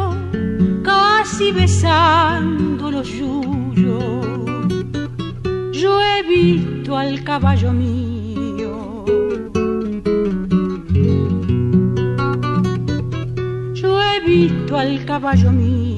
casi 0.82 1.52
besando 1.52 2.90
los 2.90 3.08
yuyos. 3.18 4.24
Yo 5.72 5.92
he 6.08 6.22
visto 6.36 6.96
al 6.96 7.22
caballo 7.22 7.72
mío. 7.72 9.04
Yo 13.80 13.90
he 14.02 14.20
visto 14.20 14.76
al 14.76 15.04
caballo 15.04 15.50
mío. 15.52 15.97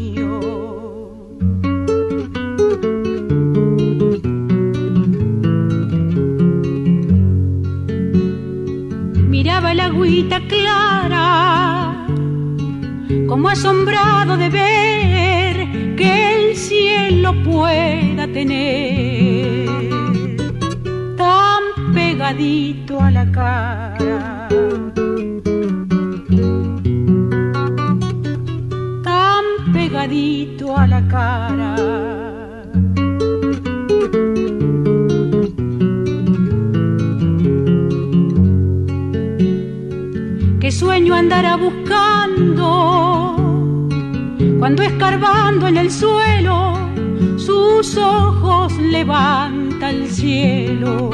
Miraba 9.60 9.72
el 9.72 9.80
agüita 9.80 10.40
clara, 10.48 12.06
como 13.28 13.48
asombrado 13.50 14.38
de 14.38 14.48
ver 14.48 15.96
que 15.96 16.50
el 16.50 16.56
cielo 16.56 17.34
pueda 17.42 18.26
tener 18.28 19.68
tan 21.16 21.62
pegadito 21.92 23.00
a 23.00 23.10
la 23.10 23.30
cara. 23.30 24.48
Tan 29.04 29.44
pegadito 29.74 30.76
a 30.76 30.86
la 30.86 31.06
cara. 31.08 32.19
Qué 40.70 40.76
sueño 40.76 41.14
andará 41.14 41.56
buscando. 41.56 43.34
Cuando 44.60 44.84
escarbando 44.84 45.66
en 45.66 45.76
el 45.76 45.90
suelo 45.90 46.74
sus 47.36 47.96
ojos 47.96 48.78
levanta 48.78 49.88
al 49.88 50.06
cielo 50.06 51.10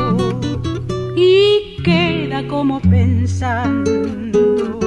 y 1.17 1.83
queda 1.83 2.47
como 2.49 2.81
pensando. 2.81 4.79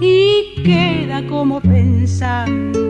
Y 0.00 0.62
queda 0.62 1.26
como 1.26 1.60
pensando 1.60 2.89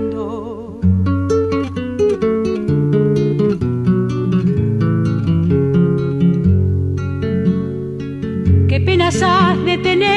has 9.11 9.59
de 9.65 9.77
tener 9.79 10.11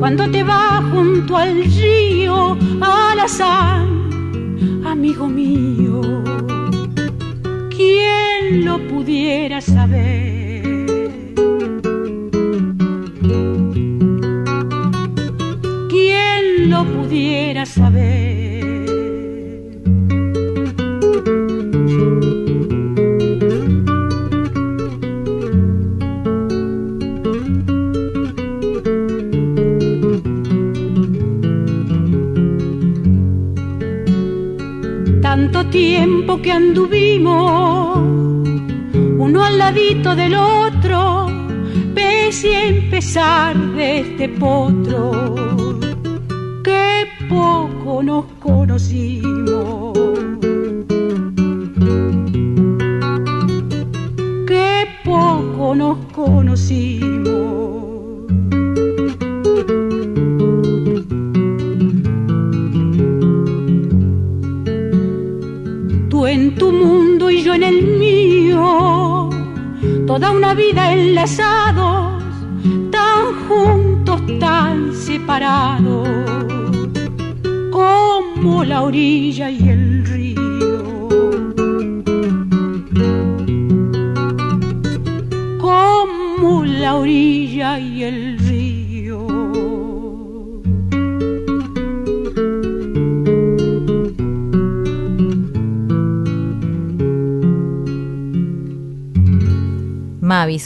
cuando 0.00 0.28
te 0.28 0.42
vas 0.42 0.82
junto 0.90 1.36
al 1.36 1.62
río 1.62 2.58
alazán, 2.80 3.86
amigo 4.84 5.28
mío. 5.28 6.00
¿Quién 7.70 8.64
lo 8.64 8.78
pudiera 8.88 9.60
saber? 9.60 11.12
¿Quién 15.88 16.70
lo 16.70 16.84
pudiera 16.84 17.64
saber? 17.66 17.97
Tiempo 35.70 36.40
que 36.40 36.52
anduvimos, 36.52 37.98
uno 39.18 39.44
al 39.44 39.58
ladito 39.58 40.14
del 40.16 40.34
otro, 40.34 41.26
pese 41.94 42.56
a 42.56 42.66
empezar 42.66 43.56
de 43.74 44.00
este 44.00 44.28
potro, 44.28 45.78
que 46.64 47.06
poco 47.28 48.02
nos 48.02 48.24
conocimos. 48.40 49.27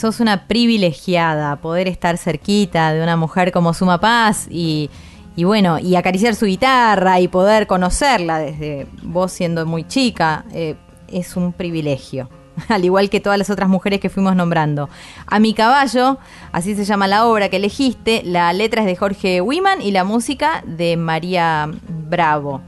Sos 0.03 0.19
una 0.19 0.47
privilegiada 0.47 1.55
poder 1.55 1.87
estar 1.87 2.17
cerquita 2.17 2.91
de 2.91 3.01
una 3.01 3.15
mujer 3.15 3.53
como 3.53 3.73
Suma 3.73 4.01
Paz 4.01 4.49
y, 4.49 4.89
bueno, 5.37 5.79
y 5.79 5.95
acariciar 5.95 6.35
su 6.35 6.45
guitarra 6.45 7.21
y 7.21 7.29
poder 7.29 7.67
conocerla 7.67 8.37
desde 8.39 8.85
vos 9.01 9.31
siendo 9.31 9.65
muy 9.65 9.87
chica, 9.87 10.43
eh, 10.51 10.75
es 11.07 11.37
un 11.37 11.53
privilegio. 11.53 12.29
Al 12.67 12.83
igual 12.83 13.09
que 13.09 13.21
todas 13.21 13.39
las 13.39 13.49
otras 13.49 13.69
mujeres 13.69 14.01
que 14.01 14.09
fuimos 14.09 14.35
nombrando. 14.35 14.89
A 15.25 15.39
mi 15.39 15.53
caballo, 15.53 16.17
así 16.51 16.75
se 16.75 16.83
llama 16.83 17.07
la 17.07 17.25
obra 17.25 17.47
que 17.47 17.55
elegiste, 17.55 18.23
la 18.25 18.51
letra 18.51 18.81
es 18.81 18.87
de 18.87 18.97
Jorge 18.97 19.39
Wiman 19.39 19.81
y 19.81 19.91
la 19.91 20.03
música 20.03 20.65
de 20.67 20.97
María 20.97 21.71
Bravo. 21.87 22.59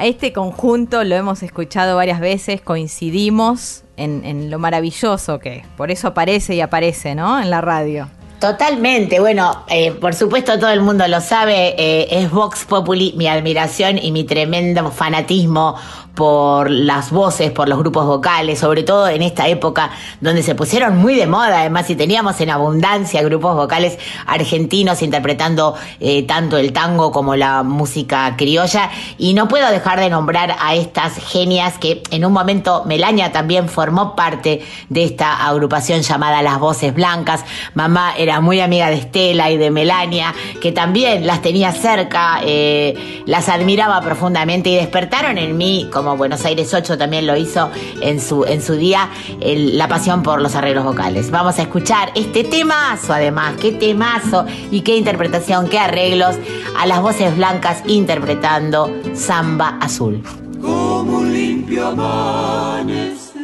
A 0.00 0.06
este 0.06 0.32
conjunto 0.32 1.04
lo 1.04 1.14
hemos 1.14 1.42
escuchado 1.42 1.94
varias 1.94 2.20
veces, 2.20 2.62
coincidimos 2.62 3.82
en, 3.98 4.50
lo 4.50 4.58
maravilloso 4.58 5.38
que 5.38 5.56
es. 5.56 5.66
Por 5.76 5.90
eso 5.90 6.08
aparece 6.08 6.54
y 6.54 6.62
aparece, 6.62 7.14
¿no? 7.14 7.38
En 7.38 7.50
la 7.50 7.60
radio. 7.60 8.08
Totalmente, 8.38 9.20
bueno, 9.20 9.66
eh, 9.68 9.92
por 9.92 10.14
supuesto 10.14 10.58
todo 10.58 10.70
el 10.70 10.80
mundo 10.80 11.06
lo 11.06 11.20
sabe, 11.20 11.74
eh, 11.76 12.08
es 12.12 12.30
Vox 12.30 12.64
Populi 12.64 13.12
mi 13.18 13.28
admiración 13.28 13.98
y 13.98 14.10
mi 14.10 14.24
tremendo 14.24 14.90
fanatismo 14.90 15.76
por 16.14 16.70
las 16.70 17.10
voces, 17.10 17.50
por 17.50 17.68
los 17.68 17.78
grupos 17.78 18.06
vocales, 18.06 18.58
sobre 18.58 18.82
todo 18.82 19.08
en 19.08 19.22
esta 19.22 19.48
época 19.48 19.90
donde 20.20 20.42
se 20.42 20.54
pusieron 20.54 20.98
muy 20.98 21.14
de 21.14 21.26
moda, 21.26 21.60
además, 21.60 21.88
y 21.90 21.96
teníamos 21.96 22.40
en 22.40 22.50
abundancia 22.50 23.22
grupos 23.22 23.54
vocales 23.54 23.98
argentinos 24.26 25.02
interpretando 25.02 25.74
eh, 26.00 26.24
tanto 26.24 26.58
el 26.58 26.72
tango 26.72 27.12
como 27.12 27.36
la 27.36 27.62
música 27.62 28.34
criolla, 28.36 28.90
y 29.18 29.34
no 29.34 29.48
puedo 29.48 29.70
dejar 29.70 30.00
de 30.00 30.10
nombrar 30.10 30.56
a 30.60 30.74
estas 30.74 31.14
genias 31.14 31.78
que 31.78 32.02
en 32.10 32.24
un 32.24 32.32
momento 32.32 32.84
Melania 32.86 33.32
también 33.32 33.68
formó 33.68 34.14
parte 34.16 34.64
de 34.88 35.04
esta 35.04 35.46
agrupación 35.46 36.02
llamada 36.02 36.42
Las 36.42 36.58
Voces 36.58 36.94
Blancas, 36.94 37.44
mamá 37.74 38.14
era 38.16 38.40
muy 38.40 38.60
amiga 38.60 38.90
de 38.90 38.96
Estela 38.96 39.50
y 39.50 39.56
de 39.56 39.70
Melania, 39.70 40.34
que 40.60 40.72
también 40.72 41.26
las 41.26 41.42
tenía 41.42 41.72
cerca, 41.72 42.40
eh, 42.44 43.22
las 43.26 43.48
admiraba 43.48 44.00
profundamente 44.00 44.70
y 44.70 44.76
despertaron 44.76 45.38
en 45.38 45.56
mí 45.56 45.88
como 45.92 46.09
Buenos 46.16 46.44
Aires 46.44 46.72
8 46.72 46.98
también 46.98 47.26
lo 47.26 47.36
hizo 47.36 47.70
en 48.00 48.20
su, 48.20 48.44
en 48.44 48.62
su 48.62 48.74
día, 48.74 49.10
la 49.40 49.88
pasión 49.88 50.22
por 50.22 50.40
los 50.40 50.54
arreglos 50.54 50.84
vocales. 50.84 51.30
Vamos 51.30 51.58
a 51.58 51.62
escuchar 51.62 52.12
este 52.14 52.44
temazo, 52.44 53.12
además, 53.12 53.54
qué 53.60 53.72
temazo 53.72 54.46
y 54.70 54.82
qué 54.82 54.96
interpretación, 54.96 55.68
qué 55.68 55.78
arreglos 55.78 56.36
a 56.78 56.86
las 56.86 57.00
voces 57.00 57.36
blancas 57.36 57.82
interpretando 57.86 58.90
Samba 59.14 59.78
Azul. 59.80 60.22
como 60.60 61.18
un 61.18 61.32
limpio 61.32 61.88
amanecer. 61.88 63.40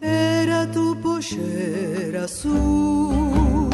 Era 0.00 0.70
tu 0.70 0.96
pollera 1.00 2.24
azul, 2.24 3.68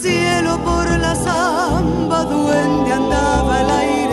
cielo 0.00 0.58
por 0.64 0.86
la 0.98 1.14
samba, 1.14 2.24
duende 2.24 2.92
andaba 2.92 3.60
el 3.60 3.70
aire, 3.70 4.09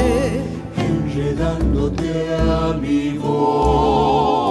enredándote 1.18 2.36
a 2.36 2.74
mi 2.80 3.18
voz, 3.18 4.48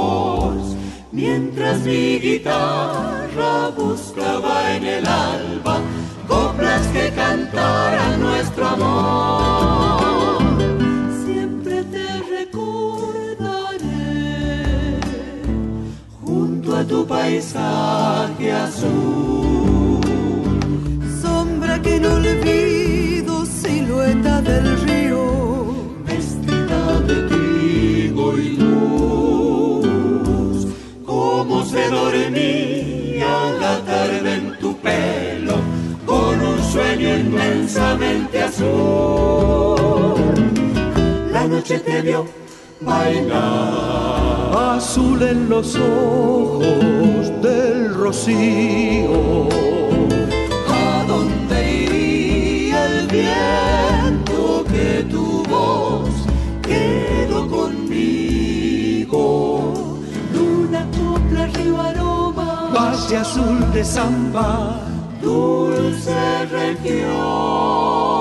mientras 1.12 1.78
mi 1.82 2.18
guitarra 2.18 3.70
buscaba 3.76 4.74
en 4.74 4.84
el 4.84 5.06
alba 5.06 5.78
coplas 6.26 6.84
que 6.88 7.12
cantaran 7.12 8.20
nuestro 8.20 8.66
amor. 8.66 10.42
Siempre 11.24 11.84
te 11.84 12.06
recordaré 12.36 13.78
junto 16.20 16.76
a 16.76 16.84
tu 16.84 17.06
paisaje 17.06 18.52
azul. 18.52 20.00
sombra 21.22 21.80
que 21.80 22.00
no 22.00 22.14
olvido, 22.14 23.46
silueta 23.46 24.42
del 24.42 24.80
río. 24.80 25.15
Dormía 31.90 33.52
la 33.60 33.78
tarde 33.84 34.34
en 34.34 34.58
tu 34.58 34.76
pelo, 34.78 35.56
con 36.04 36.40
un 36.40 36.62
sueño 36.72 37.16
inmensamente 37.16 38.42
azul. 38.42 40.16
La 41.32 41.46
noche 41.46 41.78
te 41.80 42.02
vio 42.02 42.26
bailar, 42.80 44.76
azul 44.76 45.22
en 45.22 45.48
los 45.48 45.76
ojos 45.76 47.42
del 47.42 47.94
rocío. 47.94 49.48
¿A 50.68 51.04
dónde 51.06 51.72
iría 51.72 52.86
el 52.86 53.06
viento 53.06 53.85
base 63.06 63.16
azul 63.16 63.72
de 63.72 63.84
samba, 63.84 64.80
dulce 65.22 66.46
región 66.50 68.15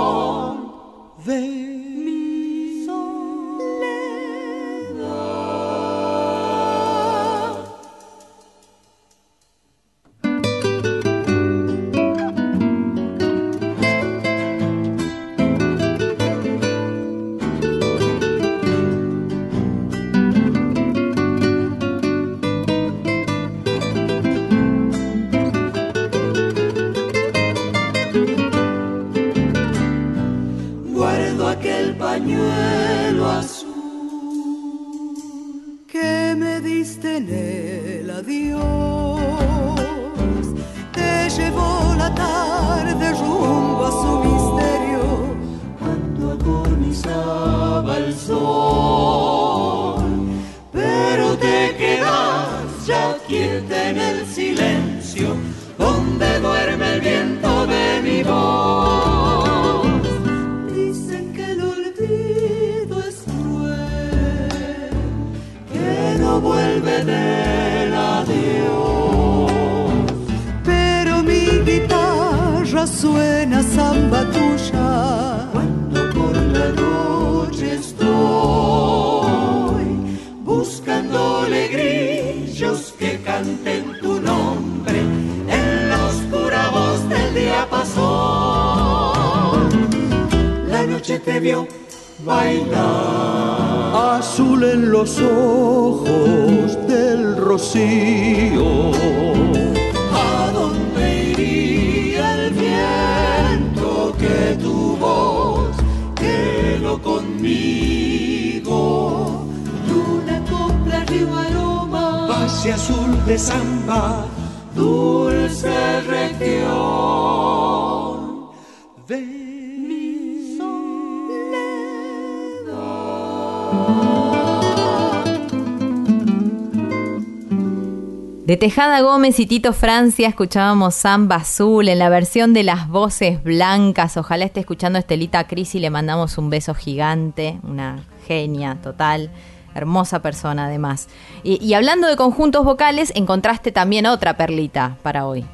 De 128.75 128.81
Tejada 128.81 128.99
Gómez 128.99 129.39
y 129.39 129.45
Tito 129.45 129.71
Francia 129.71 130.27
escuchábamos 130.27 130.95
Samba 130.95 131.37
Azul 131.37 131.87
en 131.87 131.97
la 131.97 132.09
versión 132.09 132.53
de 132.53 132.63
las 132.63 132.89
voces 132.89 133.41
blancas. 133.41 134.17
Ojalá 134.17 134.43
esté 134.43 134.59
escuchando 134.59 134.99
Estelita 134.99 135.47
Cris 135.47 135.75
y 135.75 135.79
le 135.79 135.89
mandamos 135.89 136.37
un 136.37 136.49
beso 136.49 136.73
gigante, 136.73 137.57
una 137.63 138.03
genia 138.27 138.77
total, 138.83 139.31
hermosa 139.75 140.21
persona 140.21 140.65
además. 140.65 141.07
Y, 141.41 141.63
y 141.63 141.73
hablando 141.73 142.05
de 142.07 142.17
conjuntos 142.17 142.65
vocales, 142.65 143.13
encontraste 143.15 143.71
también 143.71 144.07
otra 144.07 144.35
perlita 144.35 144.97
para 145.03 145.25
hoy. 145.25 145.45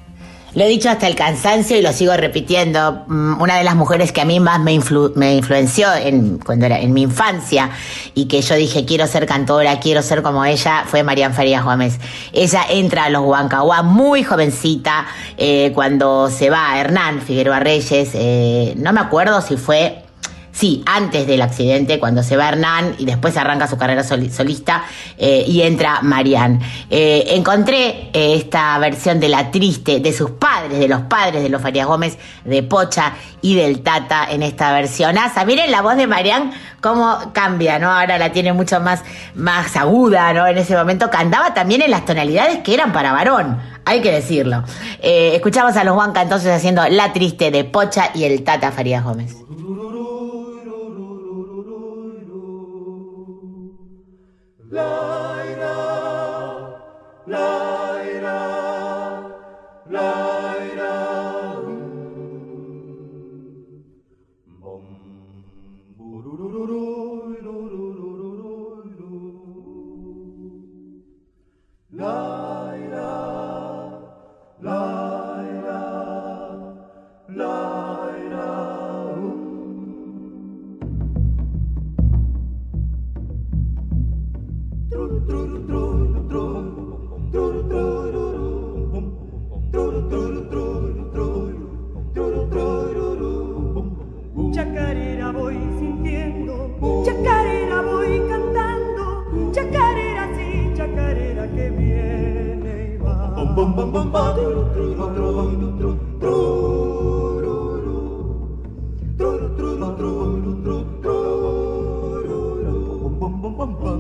Lo 0.54 0.66
he 0.66 0.68
dicho 0.68 0.90
hasta 0.90 1.08
el 1.08 1.16
cansancio 1.16 1.78
y 1.78 1.82
lo 1.82 1.94
sigo 1.94 2.16
repitiendo. 2.18 3.04
Mm, 3.08 3.42
Una 3.42 3.58
de 3.58 3.64
las 3.64 3.76
mujeres 3.76 4.12
que 4.12 4.20
a 4.20 4.26
mí 4.26 4.40
más 4.42 4.60
me, 4.60 4.74
influ- 4.74 5.14
me 5.16 5.36
influenció 5.36 5.94
en, 5.94 6.40
cuando 6.40 6.66
era 6.66 6.80
en 6.80 6.92
mi 6.92 7.04
infancia 7.04 7.70
y 8.16 8.26
que 8.28 8.42
yo 8.42 8.56
dije 8.56 8.84
quiero 8.84 9.08
ser 9.08 9.26
cantora, 9.26 9.80
quiero 9.80 10.02
ser 10.02 10.22
como 10.22 10.44
ella, 10.44 10.84
fue 10.86 11.04
Marian 11.04 11.34
Farías 11.34 11.64
Gómez. 11.64 12.00
Ella 12.34 12.64
entra 12.70 13.06
a 13.06 13.10
los 13.10 13.24
Huancahuá 13.24 13.82
muy 13.82 14.24
jovencita 14.24 15.06
eh, 15.38 15.72
cuando 15.74 16.30
se 16.30 16.50
va 16.50 16.78
Hernán 16.78 17.22
Figueroa 17.22 17.62
Reyes. 17.62 18.10
eh, 18.14 18.74
no 18.78 18.92
me 18.92 19.00
acuerdo 19.00 19.42
si 19.42 19.56
fue 19.56 20.01
Sí, 20.62 20.84
antes 20.86 21.26
del 21.26 21.42
accidente, 21.42 21.98
cuando 21.98 22.22
se 22.22 22.38
va 22.38 22.50
Hernán 22.50 22.94
y 23.00 23.06
después 23.06 23.36
arranca 23.36 23.66
su 23.68 23.78
carrera 23.78 24.04
soli- 24.04 24.30
solista 24.30 24.84
eh, 25.18 25.44
y 25.48 25.64
entra 25.64 26.02
Marianne. 26.04 26.60
Eh, 26.88 27.30
encontré 27.30 28.12
eh, 28.14 28.36
esta 28.36 28.78
versión 28.78 29.20
de 29.20 29.28
La 29.28 29.50
Triste, 29.50 30.00
de 30.00 30.14
sus 30.14 30.30
padres, 30.30 30.78
de 30.78 30.88
los 30.88 31.02
padres 31.02 31.42
de 31.42 31.50
los 31.50 31.64
Farías 31.64 31.88
Gómez, 31.88 32.20
de 32.46 32.62
Pocha 32.62 33.14
y 33.42 33.56
del 33.56 33.82
Tata 33.82 34.28
en 34.30 34.44
esta 34.44 34.72
versión. 34.72 35.18
Asa, 35.18 35.46
miren 35.46 35.72
la 35.72 35.82
voz 35.82 35.96
de 35.96 36.06
Marianne 36.06 36.52
cómo 36.80 37.32
cambia, 37.34 37.80
¿no? 37.80 37.90
Ahora 37.92 38.20
la 38.20 38.32
tiene 38.32 38.54
mucho 38.54 38.80
más, 38.80 39.02
más 39.34 39.76
aguda, 39.76 40.32
¿no? 40.32 40.46
En 40.46 40.60
ese 40.60 40.76
momento 40.78 41.10
cantaba 41.10 41.56
también 41.56 41.82
en 41.82 41.90
las 41.90 42.06
tonalidades 42.06 42.60
que 42.60 42.76
eran 42.76 42.94
para 42.94 43.14
varón. 43.14 43.60
Hay 43.84 44.02
que 44.02 44.12
decirlo. 44.12 44.64
Escuchamos 45.02 45.76
a 45.76 45.84
los 45.84 45.98
Huanca 45.98 46.22
entonces 46.22 46.52
haciendo 46.56 46.88
La 46.88 47.14
Triste 47.14 47.50
de 47.50 47.64
Pocha 47.64 48.12
y 48.14 48.26
el 48.26 48.44
Tata 48.44 48.72
Farías 48.72 49.04
Gómez. 49.04 49.38
Chacarera 54.72 55.92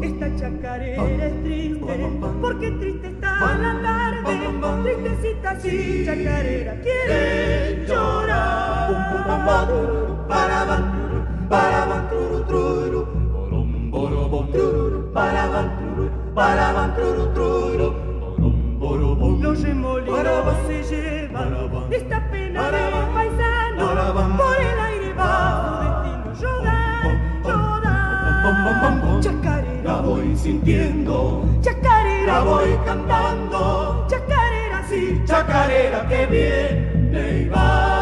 Esta 0.02 0.36
chacarera 0.36 1.28
es 1.28 1.43
triste, 1.43 2.10
porque 2.41 2.71
triste 2.71 3.08
está 3.08 3.56
la 3.56 3.82
tarde, 3.84 4.39
tristecita 4.84 5.60
sí, 5.60 6.06
chacarera 6.06 6.82
quiere 6.82 7.86
llorar. 7.88 8.52
Los 19.62 19.69
remolinos 19.69 20.56
se 20.65 20.84
llevan 20.84 21.54
esta 21.91 22.32
pena 22.32 22.71
de 22.71 22.80
paisano 23.13 24.36
por 24.36 24.58
el 24.58 24.80
aire 24.80 25.13
va 25.13 26.34
su 26.34 26.41
destino. 26.41 26.58
Llorar, 26.58 27.43
llorar. 27.43 29.21
Chacarera 29.21 30.02
voy 30.02 30.36
sintiendo, 30.36 31.45
chacarera 31.62 32.34
la 32.34 32.39
voy 32.39 32.80
cantando, 32.88 34.08
chacarera 34.10 34.84
sí, 34.89 35.21
chacarera 35.26 36.08
que 36.08 36.26
viene 36.26 37.41
y 37.41 37.50
va. 37.50 38.01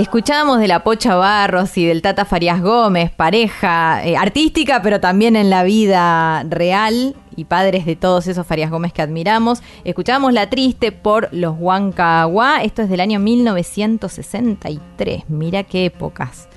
Escuchábamos 0.00 0.58
de 0.60 0.66
la 0.66 0.82
Pocha 0.82 1.14
Barros 1.14 1.76
y 1.76 1.84
del 1.84 2.00
Tata 2.00 2.24
Farías 2.24 2.62
Gómez, 2.62 3.10
pareja 3.10 4.02
eh, 4.02 4.16
artística, 4.16 4.80
pero 4.80 4.98
también 4.98 5.36
en 5.36 5.50
la 5.50 5.62
vida 5.62 6.42
real 6.48 7.14
y 7.36 7.44
padres 7.44 7.84
de 7.84 7.96
todos 7.96 8.26
esos 8.26 8.46
Farías 8.46 8.70
Gómez 8.70 8.94
que 8.94 9.02
admiramos. 9.02 9.62
Escuchábamos 9.84 10.32
La 10.32 10.48
Triste 10.48 10.90
por 10.90 11.28
los 11.32 11.54
Huancahuá. 11.58 12.62
Esto 12.62 12.80
es 12.80 12.88
del 12.88 13.00
año 13.00 13.20
1963. 13.20 15.24
Mira 15.28 15.64
qué 15.64 15.84
épocas. 15.84 16.48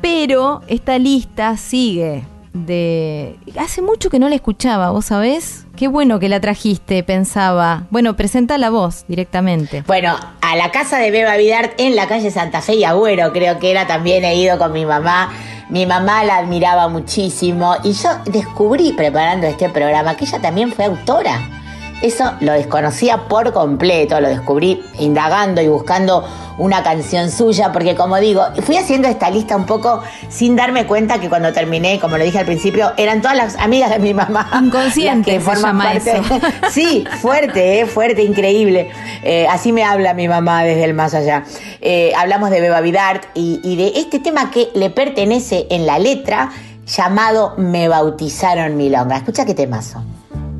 Pero 0.00 0.62
esta 0.66 0.98
lista 0.98 1.56
sigue 1.56 2.24
de... 2.64 3.36
Hace 3.58 3.82
mucho 3.82 4.10
que 4.10 4.18
no 4.18 4.28
la 4.28 4.34
escuchaba, 4.34 4.90
¿vos 4.90 5.06
sabés? 5.06 5.66
Qué 5.76 5.88
bueno 5.88 6.18
que 6.18 6.28
la 6.28 6.40
trajiste, 6.40 7.02
pensaba. 7.02 7.84
Bueno, 7.90 8.16
presenta 8.16 8.56
la 8.56 8.70
voz 8.70 9.04
directamente. 9.08 9.82
Bueno, 9.86 10.16
a 10.40 10.56
la 10.56 10.70
casa 10.70 10.98
de 10.98 11.10
Beba 11.10 11.36
Vidart 11.36 11.78
en 11.78 11.96
la 11.96 12.08
calle 12.08 12.30
Santa 12.30 12.62
Fe 12.62 12.76
y 12.76 12.84
Agüero, 12.84 13.32
creo 13.32 13.58
que 13.58 13.70
era, 13.70 13.86
también 13.86 14.24
he 14.24 14.36
ido 14.36 14.58
con 14.58 14.72
mi 14.72 14.86
mamá. 14.86 15.32
Mi 15.68 15.84
mamá 15.84 16.24
la 16.24 16.38
admiraba 16.38 16.88
muchísimo 16.88 17.76
y 17.82 17.92
yo 17.92 18.08
descubrí 18.26 18.92
preparando 18.92 19.46
este 19.46 19.68
programa 19.68 20.16
que 20.16 20.24
ella 20.24 20.40
también 20.40 20.72
fue 20.72 20.84
autora. 20.84 21.65
Eso 22.02 22.32
lo 22.40 22.52
desconocía 22.52 23.28
por 23.28 23.52
completo, 23.52 24.20
lo 24.20 24.28
descubrí 24.28 24.82
indagando 24.98 25.62
y 25.62 25.68
buscando 25.68 26.24
una 26.58 26.82
canción 26.82 27.30
suya, 27.30 27.72
porque 27.72 27.94
como 27.94 28.16
digo, 28.18 28.42
fui 28.62 28.76
haciendo 28.76 29.08
esta 29.08 29.30
lista 29.30 29.56
un 29.56 29.66
poco 29.66 30.02
sin 30.28 30.56
darme 30.56 30.86
cuenta 30.86 31.18
que 31.18 31.28
cuando 31.28 31.52
terminé, 31.52 31.98
como 32.00 32.16
lo 32.18 32.24
dije 32.24 32.38
al 32.38 32.46
principio, 32.46 32.92
eran 32.96 33.20
todas 33.20 33.36
las 33.36 33.56
amigas 33.56 33.90
de 33.90 33.98
mi 33.98 34.14
mamá. 34.14 34.48
Inconsciente 34.62 35.32
que 35.32 35.40
forman 35.40 35.78
parte. 35.78 36.18
eso. 36.18 36.40
Sí, 36.70 37.04
fuerte, 37.20 37.80
eh, 37.80 37.86
fuerte, 37.86 38.22
increíble. 38.22 38.90
Eh, 39.22 39.46
así 39.48 39.72
me 39.72 39.84
habla 39.84 40.14
mi 40.14 40.28
mamá 40.28 40.64
desde 40.64 40.84
el 40.84 40.94
más 40.94 41.14
allá. 41.14 41.44
Eh, 41.80 42.12
hablamos 42.16 42.50
de 42.50 42.60
Beba 42.60 42.80
Vidart 42.80 43.24
y, 43.34 43.60
y 43.62 43.76
de 43.76 43.98
este 44.00 44.18
tema 44.18 44.50
que 44.50 44.68
le 44.74 44.90
pertenece 44.90 45.66
en 45.70 45.86
la 45.86 45.98
letra 45.98 46.50
llamado 46.86 47.54
Me 47.56 47.88
bautizaron 47.88 48.76
Milonga. 48.76 49.16
Escucha 49.16 49.44
qué 49.44 49.54
temazo. 49.54 50.02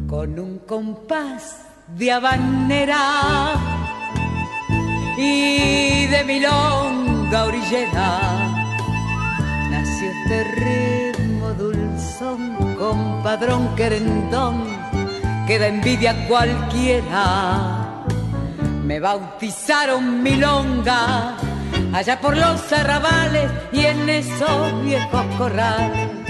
Con 0.09 0.39
un 0.39 0.59
compás 0.61 1.63
de 1.89 2.13
habanera 2.13 3.55
y 5.17 6.07
de 6.07 6.25
milonga 6.25 7.45
orillera. 7.45 8.21
Nació 9.71 10.11
este 10.11 10.45
ritmo 11.15 11.49
dulzón 11.55 12.77
compadrón 12.77 13.75
querendón 13.75 14.65
que 15.47 15.59
da 15.59 15.69
envidia 15.69 16.13
a 16.13 16.29
cualquiera. 16.29 18.05
Me 18.85 19.01
bautizaron 19.01 20.23
milonga 20.23 21.37
allá 21.93 22.21
por 22.21 22.37
los 22.37 22.73
arrabales 22.73 23.51
y 23.73 23.87
en 23.87 24.09
esos 24.09 24.85
viejos 24.85 25.27
corrales 25.37 26.26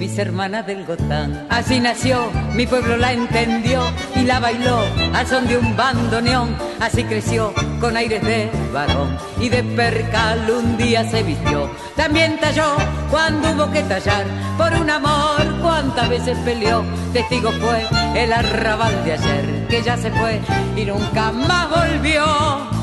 mis 0.00 0.16
hermanas 0.16 0.66
del 0.66 0.86
Gotán. 0.86 1.46
Así 1.50 1.78
nació, 1.78 2.32
mi 2.54 2.66
pueblo 2.66 2.96
la 2.96 3.12
entendió 3.12 3.82
y 4.16 4.22
la 4.22 4.40
bailó 4.40 4.78
al 5.12 5.26
son 5.26 5.46
de 5.46 5.58
un 5.58 5.76
bandoneón. 5.76 6.56
Así 6.80 7.04
creció 7.04 7.52
con 7.82 7.98
aires 7.98 8.22
de 8.22 8.50
varón 8.72 9.18
y 9.38 9.50
de 9.50 9.62
percal 9.62 10.50
un 10.50 10.78
día 10.78 11.04
se 11.04 11.22
vistió. 11.22 11.70
También 11.96 12.38
talló 12.40 12.76
cuando 13.10 13.50
hubo 13.52 13.70
que 13.70 13.82
tallar 13.82 14.24
por 14.56 14.72
un 14.72 14.88
amor, 14.88 15.60
cuántas 15.60 16.08
veces 16.08 16.38
peleó. 16.46 16.82
Testigo 17.12 17.50
fue 17.52 17.84
el 18.16 18.32
arrabal 18.32 19.04
de 19.04 19.12
ayer 19.12 19.66
que 19.68 19.82
ya 19.82 19.98
se 19.98 20.10
fue 20.12 20.40
y 20.76 20.86
nunca 20.86 21.30
más 21.30 21.68
volvió. 21.68 22.79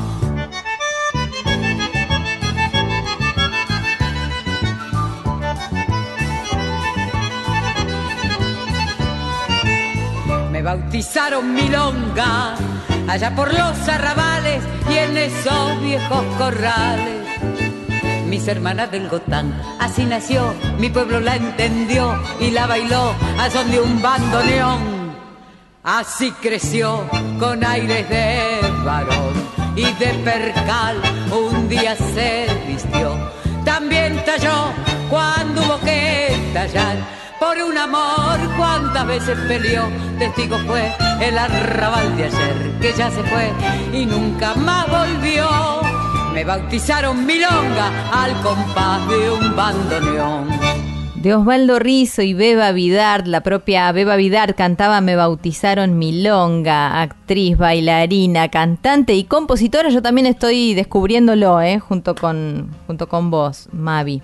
Bautizaron 10.68 11.54
milonga 11.54 12.54
allá 13.08 13.34
por 13.34 13.50
los 13.50 13.88
arrabales 13.88 14.62
y 14.90 14.98
en 14.98 15.16
esos 15.16 15.80
viejos 15.80 16.22
corrales. 16.36 17.24
Mis 18.26 18.46
hermanas 18.46 18.90
del 18.90 19.08
Gotán, 19.08 19.58
así 19.80 20.04
nació, 20.04 20.54
mi 20.78 20.90
pueblo 20.90 21.20
la 21.20 21.36
entendió 21.36 22.22
y 22.38 22.50
la 22.50 22.66
bailó 22.66 23.14
a 23.38 23.48
son 23.48 23.70
de 23.70 23.80
un 23.80 24.02
bandoneón. 24.02 25.16
Así 25.84 26.32
creció 26.32 27.02
con 27.38 27.64
aires 27.64 28.06
de 28.10 28.60
varón 28.84 29.32
y 29.74 29.84
de 29.84 30.12
percal 30.22 31.00
un 31.32 31.66
día 31.70 31.96
se 31.96 32.46
vistió. 32.66 33.16
También 33.64 34.22
talló 34.26 34.70
cuando 35.08 35.62
hubo 35.62 35.80
que 35.80 36.36
tallar 36.52 37.17
por 37.38 37.56
un 37.58 37.76
amor 37.76 38.38
cuántas 38.56 39.06
veces 39.06 39.38
peleó. 39.46 39.84
Testigo 40.18 40.58
fue 40.66 40.92
el 41.20 41.38
arrabal 41.38 42.16
de 42.16 42.24
ayer 42.24 42.78
que 42.80 42.92
ya 42.92 43.10
se 43.10 43.22
fue 43.24 43.50
y 43.92 44.06
nunca 44.06 44.54
más 44.54 44.86
volvió. 44.88 45.46
Me 46.32 46.44
bautizaron 46.44 47.26
milonga 47.26 48.10
al 48.12 48.32
compás 48.42 49.08
de 49.08 49.30
un 49.30 49.56
bandoneón. 49.56 50.48
De 51.16 51.34
Osvaldo 51.34 51.80
Rizo 51.80 52.22
y 52.22 52.32
Beba 52.32 52.70
Vidart, 52.70 53.26
la 53.26 53.40
propia 53.40 53.90
Beba 53.90 54.14
Vidart 54.14 54.56
cantaba 54.56 55.00
Me 55.00 55.16
bautizaron 55.16 55.98
Milonga, 55.98 57.02
actriz, 57.02 57.58
bailarina, 57.58 58.48
cantante 58.50 59.14
y 59.14 59.24
compositora. 59.24 59.88
Yo 59.88 60.00
también 60.00 60.28
estoy 60.28 60.74
descubriéndolo, 60.74 61.60
¿eh? 61.60 61.80
junto, 61.80 62.14
con, 62.14 62.70
junto 62.86 63.08
con 63.08 63.32
vos, 63.32 63.68
Mavi. 63.72 64.22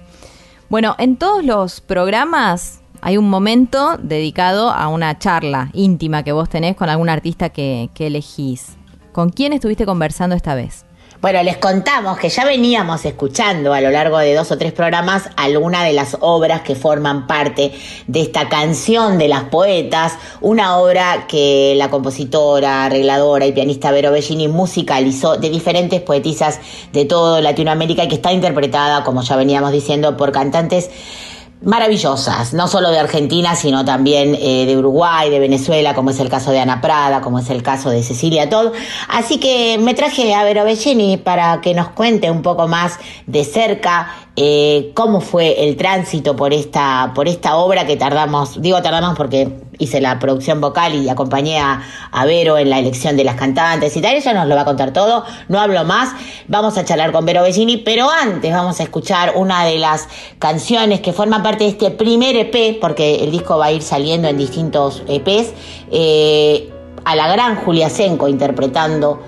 Bueno, 0.69 0.95
en 0.99 1.17
todos 1.17 1.45
los 1.45 1.81
programas 1.81 2.84
hay 3.05 3.19
un 3.19 3.29
momento 3.29 3.99
dedicado 3.99 4.71
a 4.71 4.89
una 4.89 5.19
charla 5.19 5.69
íntima 5.75 6.23
que 6.23 6.33
vos 6.33 6.49
tenés 6.49 6.75
con 6.75 6.89
algún 6.89 7.11
artista 7.11 7.51
que, 7.51 7.91
elegís. 7.99 8.79
¿Con 9.13 9.29
quién 9.29 9.53
estuviste 9.53 9.85
conversando 9.85 10.35
esta 10.35 10.55
vez? 10.55 10.87
Bueno, 11.21 11.43
les 11.43 11.59
contamos 11.59 12.17
que 12.17 12.31
ya 12.31 12.47
veníamos 12.47 13.05
escuchando 13.05 13.75
a 13.75 13.83
lo 13.83 13.91
largo 13.91 14.17
de 14.19 14.35
dos 14.35 14.51
o 14.53 14.57
tres 14.57 14.73
programas 14.73 15.29
algunas 15.37 15.85
de 15.85 15.93
las 15.93 16.17
obras 16.21 16.63
que 16.63 16.75
forman 16.75 17.27
parte 17.27 17.73
de 18.07 18.23
esta 18.23 18.49
canción 18.49 19.19
de 19.19 19.29
las 19.29 19.45
poetas, 19.45 20.15
una 20.41 20.79
obra 20.79 21.27
que 21.29 21.75
la 21.77 21.91
compositora, 21.91 22.87
arregladora 22.87 23.45
y 23.45 23.53
pianista 23.53 23.91
Vero 23.91 24.13
Bellini 24.13 24.49
musicalizó 24.49 25.37
de 25.37 25.51
diferentes 25.51 26.01
poetisas 26.01 26.59
de 26.95 27.05
toda 27.05 27.43
Latinoamérica 27.43 28.05
y 28.05 28.09
que 28.09 28.15
está 28.15 28.33
interpretada, 28.33 29.05
como 29.05 29.21
ya 29.21 29.37
veníamos 29.37 29.73
diciendo, 29.73 30.17
por 30.17 30.33
cantantes 30.33 30.89
maravillosas, 31.65 32.55
no 32.55 32.69
solo 32.69 32.91
de 32.91 32.99
Argentina, 32.99 33.57
sino 33.57 33.85
también 33.85 34.35
eh, 34.35 34.67
de 34.67 34.77
Uruguay, 34.77 35.31
de 35.31 35.39
Venezuela, 35.39 35.95
como 35.95 36.11
es 36.11 36.21
el 36.21 36.29
caso 36.29 36.51
de 36.51 36.61
Ana 36.61 36.81
Prada, 36.81 37.21
como 37.21 37.39
es 37.39 37.51
el 37.51 37.63
caso 37.63 37.91
de 37.91 38.03
Cecilia 38.03 38.49
Todd. 38.49 38.73
Así 39.09 39.39
que 39.39 39.79
me 39.79 39.95
traje 39.95 40.35
a 40.35 40.45
Vero 40.45 40.65
Bellini 40.65 41.17
para 41.17 41.61
que 41.61 41.75
nos 41.75 41.89
cuente 41.89 42.31
un 42.31 42.43
poco 42.43 42.69
más 42.69 42.99
de 43.27 43.45
cerca 43.45 44.09
eh, 44.37 44.91
cómo 44.95 45.21
fue 45.21 45.69
el 45.69 45.77
tránsito 45.77 46.35
por 46.35 46.53
esta, 46.53 47.13
por 47.15 47.29
esta 47.29 47.57
obra 47.57 47.87
que 47.87 47.97
tardamos, 47.97 48.61
digo 48.61 48.83
tardamos 48.83 49.17
porque 49.17 49.49
hice 49.79 50.01
la 50.01 50.19
producción 50.19 50.61
vocal 50.61 50.95
y 50.97 51.09
acompañé 51.09 51.61
a, 51.61 51.83
a 52.11 52.25
Vero 52.25 52.59
en 52.59 52.69
la 52.69 52.81
elección 52.81 53.17
de 53.17 53.23
las 53.23 53.37
cantantes 53.37 53.97
y 53.97 54.01
tal, 54.01 54.17
ella 54.17 54.33
nos 54.33 54.49
lo 54.49 54.57
va 54.57 54.63
a 54.63 54.65
contar 54.65 54.93
todo, 54.93 55.25
no 55.49 55.61
hablo 55.61 55.85
más, 55.85 56.15
vamos 56.49 56.77
a 56.79 56.85
charlar 56.85 57.13
con 57.13 57.25
Vero 57.25 57.43
Bellini, 57.43 57.77
pero 57.77 58.11
antes 58.11 58.53
vamos 58.53 58.81
a 58.81 58.83
escuchar 58.83 59.35
una 59.37 59.65
de 59.65 59.79
las 59.79 60.09
canciones 60.41 61.01
que 61.01 61.13
forman 61.13 61.43
parte 61.45 61.63
de 61.65 61.71
este 61.71 61.93
primer 61.93 62.35
EP, 62.35 62.81
porque 62.81 63.23
el 63.23 63.31
disco 63.31 63.59
va 63.59 63.67
a 63.67 63.73
ir 63.73 63.83
saliendo 63.83 64.27
en 64.27 64.37
distintos 64.37 65.05
EPs, 65.07 65.53
eh, 65.93 66.73
a 67.05 67.15
la 67.15 67.29
gran 67.29 67.57
Julia 67.57 67.89
Senco 67.89 68.29
interpretando 68.29 69.23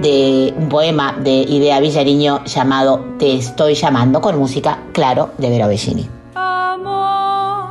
de 0.00 0.54
un 0.56 0.68
poema 0.68 1.16
de 1.22 1.30
Idea 1.30 1.80
Villariño 1.80 2.44
llamado 2.44 3.00
Te 3.18 3.36
estoy 3.36 3.74
llamando, 3.74 4.20
con 4.20 4.38
música, 4.38 4.78
claro, 4.92 5.30
de 5.38 5.50
Vero 5.50 5.68
Bellini. 5.68 6.08
Amor, 6.34 7.68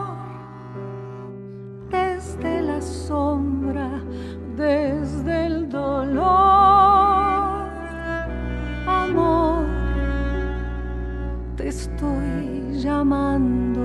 desde 1.90 2.62
la 2.62 2.82
sombra, 2.82 4.02
desde 4.56 5.46
el 5.46 5.70
dolor. 5.70 6.26
Amor, 8.88 9.66
te 11.56 11.68
estoy 11.68 12.80
llamando. 12.80 13.82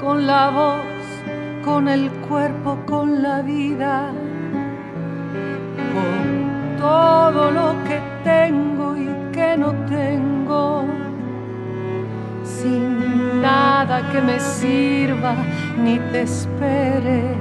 Con 0.00 0.26
la 0.26 0.50
voz, 0.50 0.95
con 1.66 1.88
el 1.88 2.10
cuerpo, 2.28 2.78
con 2.86 3.22
la 3.22 3.42
vida 3.42 4.12
con 5.94 6.76
todo 6.78 7.50
lo 7.50 7.74
que 7.84 8.00
tengo 8.22 8.96
y 8.96 9.08
que 9.32 9.56
no 9.56 9.72
tengo, 9.86 10.84
sin 12.44 13.42
nada 13.42 13.96
que 14.12 14.20
me 14.22 14.38
sirva 14.38 15.34
ni 15.82 15.98
te 16.12 16.22
espere. 16.22 17.34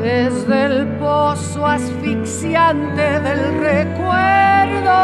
Desde 0.00 0.66
el 0.66 0.86
pozo 0.98 1.66
asfixiante 1.66 3.20
del 3.26 3.42
recuerdo 3.72 4.98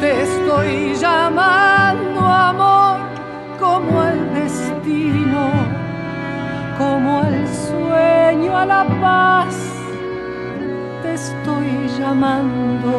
te 0.00 0.22
estoy 0.22 0.94
llamando 0.94 2.20
amor 2.20 2.96
como 3.60 4.00
al 4.00 4.34
destino, 4.34 5.21
como 6.82 7.20
al 7.20 7.46
sueño, 7.68 8.56
a 8.56 8.66
la 8.66 8.84
paz, 9.00 9.54
te 11.02 11.14
estoy 11.14 11.88
llamando. 11.98 12.92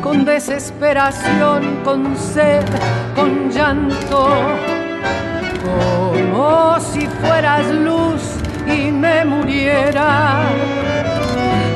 con 0.00 0.24
desesperación, 0.24 1.80
con 1.84 2.16
sed, 2.16 2.66
con 3.16 3.50
llanto, 3.50 4.28
como 5.64 6.78
si 6.80 7.06
fueras 7.20 7.66
luz 7.88 8.22
y 8.66 8.90
me 8.90 9.24
muriera, 9.24 10.42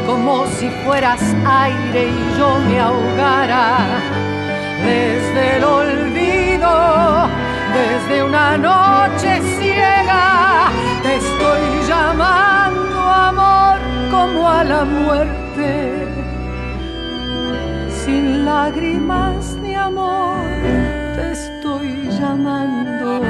como 0.07 0.47
si 0.59 0.69
fueras 0.85 1.23
aire 1.67 2.09
y 2.09 2.39
yo 2.39 2.49
me 2.69 2.81
ahogara, 2.81 3.79
desde 4.85 5.57
el 5.57 5.65
olvido, 5.65 7.46
desde 7.77 8.25
una 8.25 8.57
noche 8.57 9.41
ciega, 9.59 10.71
te 11.03 11.17
estoy 11.17 11.65
llamando 11.87 12.99
amor 13.31 13.79
como 14.11 14.49
a 14.49 14.65
la 14.65 14.85
muerte 14.85 16.07
sin 17.91 18.45
lágrimas 18.45 19.61
de 19.61 19.75
amor 19.75 20.47
te 21.17 21.33
estoy 21.33 22.09
llamando. 22.19 23.21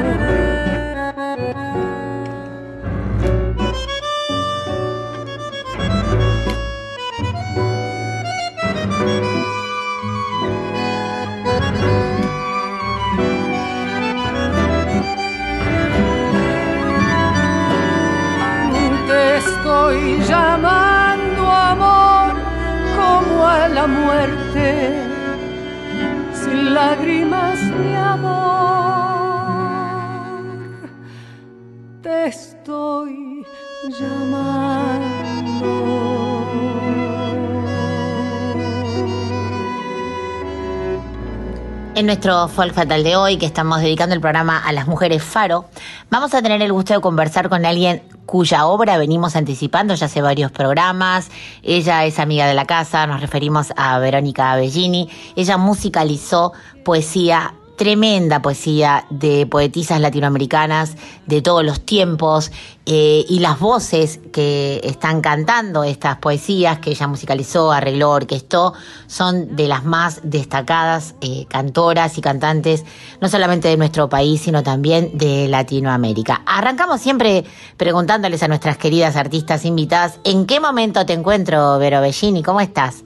Estoy 19.87 20.19
llamando 20.27 21.49
amor 21.49 22.35
como 22.97 23.47
a 23.47 23.69
la 23.69 23.87
muerte, 23.87 25.01
sin 26.33 26.75
lágrimas 26.75 27.61
de 27.61 27.97
amor. 27.97 28.49
Te 32.03 32.27
estoy 32.27 33.47
llamando. 34.01 35.07
En 41.95 42.07
nuestro 42.07 42.49
Folk 42.49 42.75
Fatal 42.75 43.05
de 43.05 43.15
hoy, 43.15 43.37
que 43.37 43.47
estamos 43.47 43.81
dedicando 43.81 44.17
el 44.17 44.21
programa 44.21 44.59
a 44.59 44.73
las 44.73 44.89
mujeres 44.89 45.23
Faro, 45.23 45.67
vamos 46.11 46.35
a 46.35 46.43
tener 46.43 46.61
el 46.61 46.73
gusto 46.73 46.93
de 46.93 47.01
conversar 47.01 47.49
con 47.49 47.65
alguien 47.65 48.03
cuya 48.27 48.67
obra 48.67 48.99
venimos 48.99 49.37
anticipando 49.37 49.95
ya 49.95 50.07
hace 50.07 50.21
varios 50.21 50.51
programas. 50.53 51.31
Ella 51.63 52.05
es 52.05 52.19
amiga 52.19 52.47
de 52.47 52.55
la 52.55 52.67
casa, 52.67 53.07
nos 53.07 53.21
referimos 53.21 53.73
a 53.77 53.99
Verónica 53.99 54.53
Avellini. 54.53 55.09
Ella 55.37 55.57
musicalizó 55.57 56.53
poesía 56.85 57.55
tremenda 57.77 58.43
poesía 58.43 59.07
de 59.11 59.47
poetisas 59.47 60.01
latinoamericanas 60.01 60.97
de 61.27 61.43
todos 61.43 61.65
los 61.65 61.81
tiempos 61.81 62.51
eh, 62.87 63.25
y 63.29 63.41
las 63.41 63.59
voces 63.59 64.21
que 64.33 64.81
están 64.85 65.21
cantando 65.21 65.85
estas 65.85 66.17
poesías 66.19 66.79
que 66.79 66.91
ella 66.91 67.07
musicalizó, 67.07 67.73
arregló, 67.73 68.11
orquestó, 68.11 68.75
son 69.07 69.57
de 69.57 69.69
las 69.69 69.85
más 69.85 70.21
destacadas 70.23 71.15
eh, 71.21 71.47
cantoras 71.49 72.17
y 72.19 72.21
cantantes, 72.21 72.85
no 73.21 73.29
solamente 73.29 73.69
de 73.69 73.77
nuestro 73.77 74.09
país, 74.09 74.41
sino 74.41 74.63
también 74.63 75.17
de 75.19 75.49
Latinoamérica. 75.49 76.43
Arrancamos 76.47 77.01
siempre 77.01 77.45
preguntándoles 77.77 78.43
a 78.43 78.49
nuestras 78.49 78.79
queridas 78.79 79.17
artistas 79.17 79.65
invitadas, 79.65 80.19
¿en 80.25 80.47
qué 80.47 80.61
momento 80.61 81.05
te 81.07 81.13
encuentro, 81.13 81.79
Vero 81.79 82.01
Bellini? 82.01 82.43
¿Cómo 82.43 82.61
estás? 82.61 83.05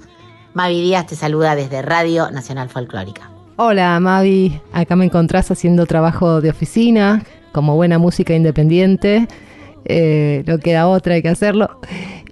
Mavi 0.54 0.80
Díaz 0.80 1.06
te 1.06 1.16
saluda 1.16 1.54
desde 1.54 1.82
Radio 1.82 2.30
Nacional 2.30 2.68
Folclórica. 2.68 3.29
Hola 3.62 4.00
Mavi, 4.00 4.58
acá 4.72 4.96
me 4.96 5.04
encontrás 5.04 5.50
haciendo 5.50 5.84
trabajo 5.84 6.40
de 6.40 6.48
oficina, 6.48 7.22
como 7.52 7.76
buena 7.76 7.98
música 7.98 8.34
independiente, 8.34 9.28
eh, 9.84 10.42
no 10.46 10.56
queda 10.56 10.88
otra, 10.88 11.16
hay 11.16 11.20
que 11.20 11.28
hacerlo. 11.28 11.68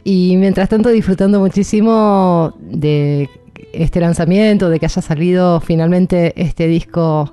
Y 0.05 0.39
mientras 0.39 0.71
tanto 0.71 0.89
disfrutando 0.89 1.39
muchísimo 1.39 2.55
de 2.59 3.29
este 3.75 4.01
lanzamiento, 4.01 4.71
de 4.71 4.81
que 4.81 4.87
haya 4.87 5.03
salido 5.03 5.61
finalmente 5.61 6.33
este 6.35 6.67
disco 6.67 7.31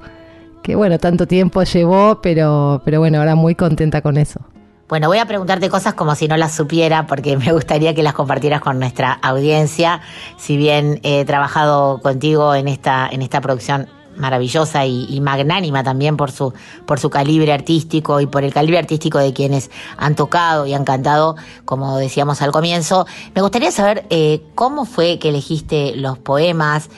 que 0.62 0.76
bueno, 0.76 1.00
tanto 1.00 1.26
tiempo 1.26 1.64
llevó, 1.64 2.20
pero, 2.22 2.82
pero 2.84 3.00
bueno, 3.00 3.20
ahora 3.20 3.36
muy 3.36 3.56
contenta 3.56 4.02
con 4.02 4.18
eso. 4.18 4.42
Bueno, 4.88 5.08
voy 5.08 5.18
a 5.18 5.26
preguntarte 5.26 5.68
cosas 5.68 5.96
como 5.96 6.14
si 6.14 6.28
no 6.28 6.38
las 6.38 6.54
supiera, 6.54 7.08
porque 7.08 7.38
me 7.38 7.52
gustaría 7.52 7.96
que 7.96 8.04
las 8.04 8.14
compartieras 8.14 8.62
con 8.62 8.78
nuestra 8.78 9.14
audiencia. 9.14 10.02
Si 10.38 10.58
bien 10.58 11.00
he 11.02 11.26
trabajado 11.26 12.00
contigo 12.02 12.54
en 12.54 12.68
esta, 12.68 13.10
en 13.12 13.24
esta 13.24 13.42
producción 13.42 13.88
maravillosa 14.16 14.86
y, 14.86 15.20
magnánima 15.20 15.84
también 15.84 16.16
por 16.16 16.32
su, 16.32 16.54
por 16.86 17.00
su 17.00 17.10
calibre 17.10 17.52
artístico 17.52 18.22
y 18.22 18.28
por 18.28 18.46
el 18.46 18.54
calibre 18.54 18.78
artístico 18.78 19.18
de 19.18 19.34
quienes 19.34 19.72
han 19.98 20.16
tocado 20.16 20.66
y 20.68 20.74
han 20.74 20.86
cantado, 20.86 21.36
como 21.66 21.98
decíamos 21.98 22.42
al 22.42 22.52
comienzo. 22.52 23.08
Me 23.34 23.42
gustaría 23.42 23.72
saber 23.72 24.06
eh, 24.10 24.42
cómo 24.54 24.86
fue 24.86 25.20
que 25.20 25.30
elegiste 25.30 25.96
los 25.98 26.18
poemas, 26.18 26.90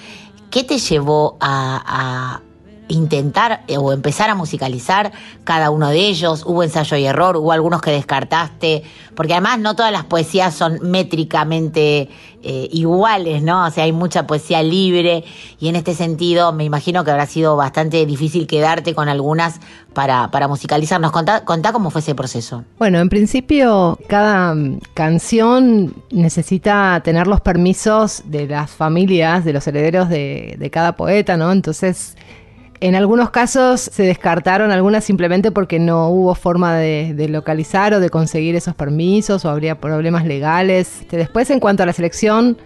qué 0.52 0.64
te 0.64 0.78
llevó 0.78 1.38
a 1.40 2.42
intentar 2.88 3.64
eh, 3.68 3.78
o 3.78 3.92
empezar 3.92 4.30
a 4.30 4.36
musicalizar 4.36 5.12
cada 5.44 5.70
uno 5.70 5.90
de 5.90 6.00
ellos? 6.00 6.44
¿Hubo 6.46 6.64
ensayo 6.64 6.98
y 6.98 7.06
error? 7.06 7.38
¿Hubo 7.38 7.52
algunos 7.52 7.82
que 7.82 7.92
descartaste? 7.92 8.84
Porque 9.16 9.34
además 9.34 9.60
no 9.60 9.76
todas 9.76 9.92
las 9.92 10.06
poesías 10.06 10.54
son 10.54 10.80
métricamente 10.82 12.10
eh, 12.44 12.70
iguales, 12.72 13.42
¿no? 13.42 13.66
O 13.66 13.72
sea, 13.72 13.84
hay 13.86 13.92
mucha 13.92 14.28
poesía 14.28 14.62
libre 14.62 15.24
y 15.60 15.70
en 15.70 15.76
este 15.76 15.96
sentido 15.96 16.54
me 16.54 16.64
imagino 16.64 17.04
que 17.04 17.12
habrá 17.12 17.26
sido 17.26 17.56
bastante 17.56 18.06
difícil 18.06 18.48
quedarte 18.48 18.94
con 18.94 19.10
algunas 19.10 19.60
para, 19.94 20.30
para 20.30 20.48
musicalizarnos. 20.48 21.12
Contá, 21.12 21.44
contá 21.44 21.74
cómo 21.74 21.90
fue 21.90 22.02
ese 22.02 22.14
proceso. 22.14 22.64
Bueno, 22.78 23.00
en 23.00 23.10
principio 23.10 23.98
cada 24.08 24.54
mm, 24.54 24.80
canción 24.94 25.96
necesita 26.12 27.02
tener 27.04 27.26
los 27.26 27.42
permisos 27.42 28.22
de 28.26 28.48
las 28.48 28.70
familias, 28.70 29.44
de 29.44 29.54
los 29.54 29.66
herederos 29.68 30.08
de, 30.08 30.56
de 30.60 30.70
cada 30.70 30.96
poeta, 30.96 31.36
¿no? 31.38 31.52
Entonces 31.52 32.16
en 32.80 32.96
algunos 32.96 33.32
casos 33.32 33.82
se 33.82 34.04
descartaron 34.04 34.72
algunas 34.72 35.04
simplemente 35.04 35.52
porque 35.52 35.80
no 35.80 36.10
hubo 36.10 36.36
forma 36.36 36.78
de, 36.78 37.28
localizar 37.30 37.94
o 37.94 38.00
de 38.00 38.10
conseguir 38.10 38.56
esos 38.56 38.76
permisos 38.76 39.46
o 39.46 39.50
habría 39.50 39.80
problemas 39.80 40.26
legales. 40.26 41.06
Después, 41.10 41.50
en 41.50 41.60
cuanto 41.60 41.84
a 41.84 41.86
la 41.86 41.94
selección, 41.94 42.58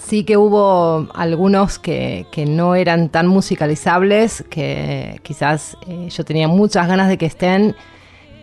sí 0.00 0.24
que 0.24 0.36
hubo 0.36 1.08
algunos 1.14 1.78
que, 1.78 2.26
que 2.30 2.46
no 2.46 2.74
eran 2.74 3.08
tan 3.08 3.26
musicalizables, 3.26 4.44
que 4.50 5.20
quizás 5.22 5.76
eh, 5.88 6.08
yo 6.10 6.24
tenía 6.24 6.48
muchas 6.48 6.86
ganas 6.86 7.08
de 7.08 7.18
que 7.18 7.26
estén 7.26 7.74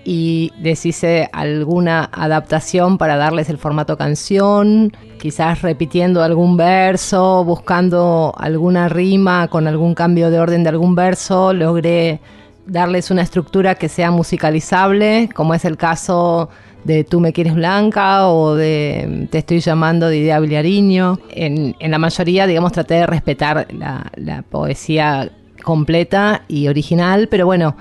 y 0.05 0.51
deshice 0.57 1.29
alguna 1.31 2.09
adaptación 2.11 2.97
para 2.97 3.15
darles 3.15 3.49
el 3.49 3.57
formato 3.57 3.97
canción, 3.97 4.91
quizás 5.19 5.61
repitiendo 5.61 6.23
algún 6.23 6.57
verso, 6.57 7.43
buscando 7.43 8.33
alguna 8.37 8.89
rima 8.89 9.47
con 9.47 9.67
algún 9.67 9.95
cambio 9.95 10.29
de 10.29 10.39
orden 10.39 10.63
de 10.63 10.69
algún 10.69 10.95
verso, 10.95 11.53
logré 11.53 12.19
darles 12.65 13.11
una 13.11 13.21
estructura 13.21 13.75
que 13.75 13.89
sea 13.89 14.11
musicalizable, 14.11 15.29
como 15.33 15.53
es 15.53 15.65
el 15.65 15.77
caso 15.77 16.49
de 16.83 17.05
Tú 17.05 17.21
me 17.21 17.31
quieres 17.31 17.55
blanca 17.55 18.27
o 18.27 18.55
de 18.55 19.27
Te 19.31 19.37
estoy 19.37 19.61
llamando 19.61 20.09
de 20.09 20.17
Idea 20.17 20.39
Vilariño. 20.41 21.17
En, 21.29 21.75
la 21.79 21.97
mayoría, 21.97 22.45
digamos, 22.45 22.73
traté 22.73 22.95
de 22.95 23.07
respetar 23.07 23.67
la 23.71 24.43
poesía 24.49 25.31
completa 25.63 26.43
y 26.47 26.67
original, 26.67 27.27
pero 27.29 27.45
bueno, 27.45 27.75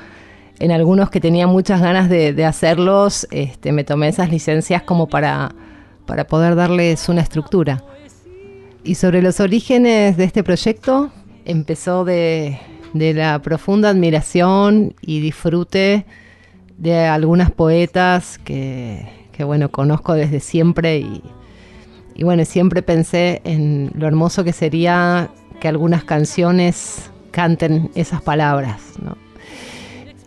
en 0.62 0.70
algunos 0.70 1.10
que 1.10 1.18
tenía 1.18 1.48
muchas 1.48 1.80
ganas 1.80 2.08
de, 2.08 2.44
hacerlos, 2.44 3.26
este, 3.32 3.72
me 3.72 3.82
tomé 3.82 4.06
esas 4.06 4.30
licencias 4.30 4.80
como 4.84 5.08
para, 5.08 5.52
para 6.06 6.28
poder 6.28 6.54
darles 6.54 7.08
una 7.08 7.20
estructura. 7.20 7.82
Y 8.84 8.94
sobre 8.94 9.22
los 9.22 9.40
orígenes 9.40 10.16
de 10.16 10.22
este 10.22 10.44
proyecto, 10.44 11.10
empezó 11.44 12.04
de, 12.04 12.60
de 12.92 13.12
la 13.12 13.42
profunda 13.42 13.88
admiración 13.88 14.94
y 15.00 15.18
disfrute 15.18 16.06
de 16.78 17.06
algunas 17.06 17.50
poetas 17.50 18.38
que, 18.38 19.08
que 19.32 19.42
bueno, 19.42 19.68
conozco 19.68 20.14
desde 20.14 20.38
siempre 20.38 20.98
y, 20.98 21.24
y 22.14 22.22
bueno, 22.22 22.44
siempre 22.44 22.82
pensé 22.82 23.40
en 23.42 23.90
lo 23.96 24.06
hermoso 24.06 24.44
que 24.44 24.52
sería 24.52 25.28
que 25.58 25.66
algunas 25.66 26.04
canciones 26.04 27.10
canten 27.32 27.90
esas 27.96 28.22
palabras, 28.22 28.80
¿no? 29.02 29.16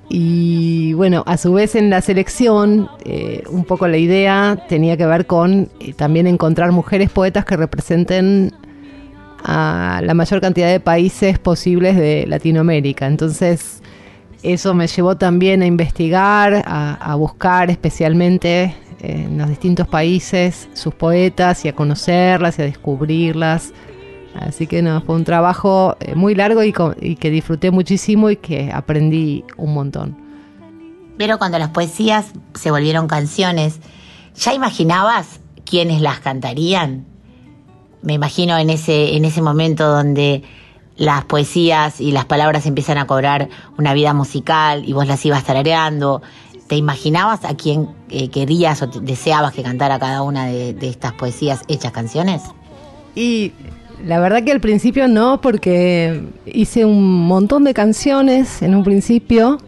Y 0.07 0.93
bueno, 0.93 1.23
a 1.25 1.37
su 1.37 1.53
vez 1.53 1.75
en 1.75 1.89
la 1.89 2.01
selección, 2.01 2.89
eh, 3.05 3.43
un 3.49 3.65
poco 3.65 3.87
la 3.87 3.97
idea 3.97 4.65
tenía 4.69 4.97
que 4.97 5.05
ver 5.05 5.25
con 5.25 5.69
eh, 5.79 5.93
también 5.93 6.27
encontrar 6.27 6.71
mujeres 6.71 7.09
poetas 7.09 7.43
que 7.45 7.57
representen 7.57 8.53
a 9.43 10.01
la 10.03 10.13
mayor 10.13 10.41
cantidad 10.41 10.69
de 10.69 10.79
países 10.79 11.39
posibles 11.39 11.95
de 11.97 12.25
Latinoamérica. 12.27 13.07
Entonces, 13.07 13.81
eso 14.43 14.73
me 14.75 14.87
llevó 14.87 15.17
también 15.17 15.61
a 15.63 15.65
investigar, 15.65 16.63
a, 16.65 17.15
buscar 17.15 17.71
especialmente 17.71 18.75
en 18.99 19.37
los 19.37 19.49
distintos 19.49 19.87
países 19.87 20.69
sus 20.73 20.93
poetas 20.93 21.65
y 21.65 21.67
a 21.67 21.73
conocerlas 21.73 22.59
y 22.59 22.61
a 22.61 22.65
descubrirlas. 22.65 23.73
Así 24.39 24.67
que 24.67 24.81
no, 24.81 25.01
fue 25.01 25.15
un 25.15 25.23
trabajo 25.23 25.95
eh, 25.99 26.13
muy 26.15 26.35
largo 26.35 26.61
y, 26.63 26.73
que 26.73 27.29
disfruté 27.29 27.71
muchísimo 27.71 28.29
y 28.29 28.35
que 28.35 28.71
aprendí 28.73 29.43
un 29.57 29.73
montón. 29.73 30.17
Pero 31.17 31.37
cuando 31.37 31.57
las 31.57 31.69
poesías 31.69 32.33
se 32.53 32.71
volvieron 32.71 33.07
canciones, 33.07 33.79
¿ya 34.35 34.53
imaginabas 34.53 35.39
quiénes 35.63 36.01
las 36.01 36.19
cantarían? 36.19 37.05
Me 38.01 38.13
imagino 38.13 38.57
en 38.57 38.69
ese, 38.69 39.15
en 39.15 39.23
ese 39.23 39.41
momento 39.41 39.87
donde 39.87 40.43
las 40.97 41.25
poesías 41.25 42.01
y 42.01 42.11
las 42.11 42.25
palabras 42.25 42.65
empiezan 42.65 42.97
a 42.97 43.07
cobrar 43.07 43.49
una 43.77 43.93
vida 43.93 44.13
musical 44.13 44.83
y 44.87 44.93
vos 44.93 45.07
las 45.07 45.25
ibas 45.25 45.45
tarareando. 45.45 46.21
¿Te 46.67 46.75
imaginabas 46.75 47.45
a 47.45 47.55
quién 47.55 47.89
eh, 48.09 48.29
querías 48.29 48.81
o 48.81 48.87
deseabas 48.87 49.53
que 49.53 49.63
cantara 49.63 49.99
cada 49.99 50.23
una 50.23 50.47
de, 50.47 50.73
de 50.73 50.89
estas 50.89 51.13
poesías 51.13 51.61
hechas 51.67 51.91
canciones? 51.93 52.41
Y 53.15 53.53
la 54.03 54.19
verdad 54.19 54.43
que 54.43 54.51
al 54.51 54.59
principio 54.59 55.07
no, 55.07 55.41
porque 55.41 56.21
hice 56.45 56.85
un 56.85 57.25
montón 57.27 57.63
de 57.63 57.73
canciones 57.73 58.61
en 58.61 58.75
un 58.75 58.83
principio 58.83 59.59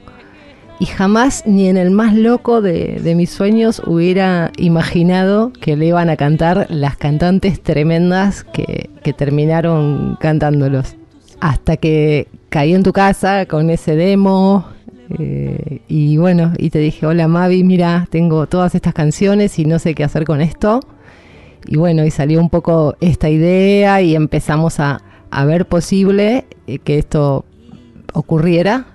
y 0.80 0.86
jamás 0.86 1.44
ni 1.46 1.68
en 1.68 1.78
el 1.78 1.92
más 1.92 2.16
loco 2.16 2.62
de, 2.62 3.02
mis 3.16 3.30
sueños 3.30 3.82
hubiera 3.86 4.52
imaginado 4.58 5.52
que 5.60 5.76
le 5.76 5.88
iban 5.88 6.10
a 6.10 6.18
cantar 6.18 6.68
las 6.70 6.98
cantantes 6.98 7.62
tremendas 7.62 8.44
que, 8.44 8.90
terminaron 9.18 10.18
cantándolos. 10.20 10.96
Hasta 11.40 11.78
que 11.78 12.28
caí 12.50 12.74
en 12.74 12.84
tu 12.84 12.92
casa 12.92 13.46
con 13.46 13.70
ese 13.70 13.96
demo 13.96 14.66
eh, 15.18 15.82
y 15.88 16.18
bueno, 16.18 16.52
y 16.58 16.72
te 16.72 16.80
dije, 16.80 17.06
hola 17.06 17.30
Mavi, 17.30 17.64
mira, 17.64 18.08
tengo 18.12 18.48
todas 18.48 18.76
estas 18.76 18.94
canciones 18.94 19.58
y 19.60 19.66
no 19.66 19.80
sé 19.80 19.96
qué 19.96 20.04
hacer 20.04 20.26
con 20.26 20.42
esto 20.42 20.82
y 21.68 21.76
bueno, 21.76 22.06
y 22.06 22.12
salió 22.12 22.40
un 22.40 22.50
poco 22.50 22.96
esta 23.02 23.30
idea 23.30 24.02
y 24.02 24.16
empezamos 24.16 24.80
a, 24.80 25.02
ver 25.46 25.68
posible 25.68 26.46
eh, 26.66 26.80
que 26.80 26.98
esto 26.98 27.46
ocurriera. 28.14 28.86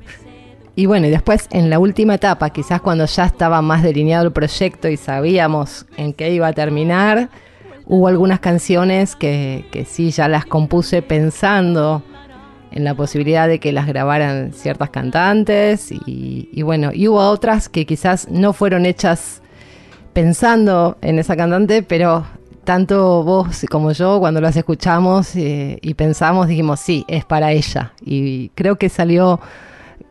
Y 0.75 0.87
bueno, 0.87 1.07
y 1.07 1.11
después 1.11 1.49
en 1.51 1.69
la 1.69 1.79
última 1.79 2.15
etapa, 2.15 2.51
quizás 2.51 2.81
cuando 2.81 3.05
ya 3.05 3.27
estaba 3.27 3.61
más 3.61 3.83
delineado 3.83 4.25
el 4.25 4.33
proyecto 4.33 4.89
y 4.89 4.97
sabíamos 4.97 5.87
en 5.99 6.15
qué 6.15 6.33
iba 6.33 6.47
a 6.47 6.53
terminar, 6.55 7.29
hubo 7.85 8.09
algunas 8.09 8.41
canciones 8.41 9.15
que, 9.15 9.67
que 9.71 9.85
sí 9.85 10.11
ya 10.11 10.29
las 10.29 10.47
compuse 10.47 11.03
pensando 11.03 12.03
en 12.71 12.85
la 12.85 12.95
posibilidad 12.95 13.47
de 13.49 13.61
que 13.61 13.71
las 13.71 13.87
grabaran 13.87 14.55
ciertas 14.55 14.89
cantantes 14.89 15.93
y, 15.93 16.49
y, 16.51 16.63
bueno, 16.63 16.91
y 16.95 17.07
hubo 17.07 17.19
otras 17.19 17.69
que 17.69 17.85
quizás 17.85 18.31
no 18.31 18.55
fueron 18.55 18.87
hechas 18.87 19.43
pensando 20.15 20.97
en 21.03 21.19
esa 21.19 21.37
cantante, 21.37 21.83
pero 21.83 22.25
tanto 22.65 23.23
vos 23.23 23.65
como 23.71 23.93
yo, 23.93 24.21
cuando 24.21 24.41
las 24.41 24.57
escuchamos 24.57 25.35
eh, 25.37 25.79
y 25.83 25.95
pensamos, 25.95 26.49
dijimos, 26.49 26.81
sí, 26.81 27.05
es 27.09 27.25
para 27.25 27.53
ella. 27.53 27.93
Y 28.05 28.51
creo 28.51 28.77
que 28.77 28.89
salió, 28.89 29.41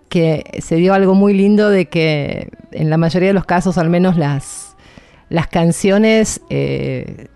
que 0.09 0.43
se 0.61 0.75
dio 0.75 0.93
algo 0.93 1.13
muy 1.13 1.33
lindo 1.33 1.69
de 1.69 1.87
que 1.87 2.49
en 2.71 2.89
la 2.89 2.97
mayoría 2.97 3.29
de 3.29 3.33
los 3.33 3.45
casos, 3.45 3.77
al 3.77 3.89
menos 3.89 4.17
las, 4.17 4.75
las 5.29 5.47
canciones 5.47 6.41
eh, 6.49 7.27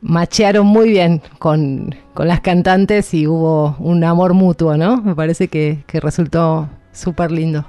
machearon 0.00 0.66
muy 0.66 0.90
bien 0.90 1.22
con, 1.38 1.94
las 2.16 2.40
cantantes 2.40 3.12
y 3.14 3.26
hubo 3.26 3.76
un 3.80 4.04
amor 4.04 4.34
mutuo, 4.34 4.76
¿no? 4.76 4.98
Me 5.02 5.14
parece 5.16 5.48
que, 5.48 5.82
que 5.86 5.98
resultó 5.98 6.68
súper 6.92 7.32
lindo. 7.32 7.66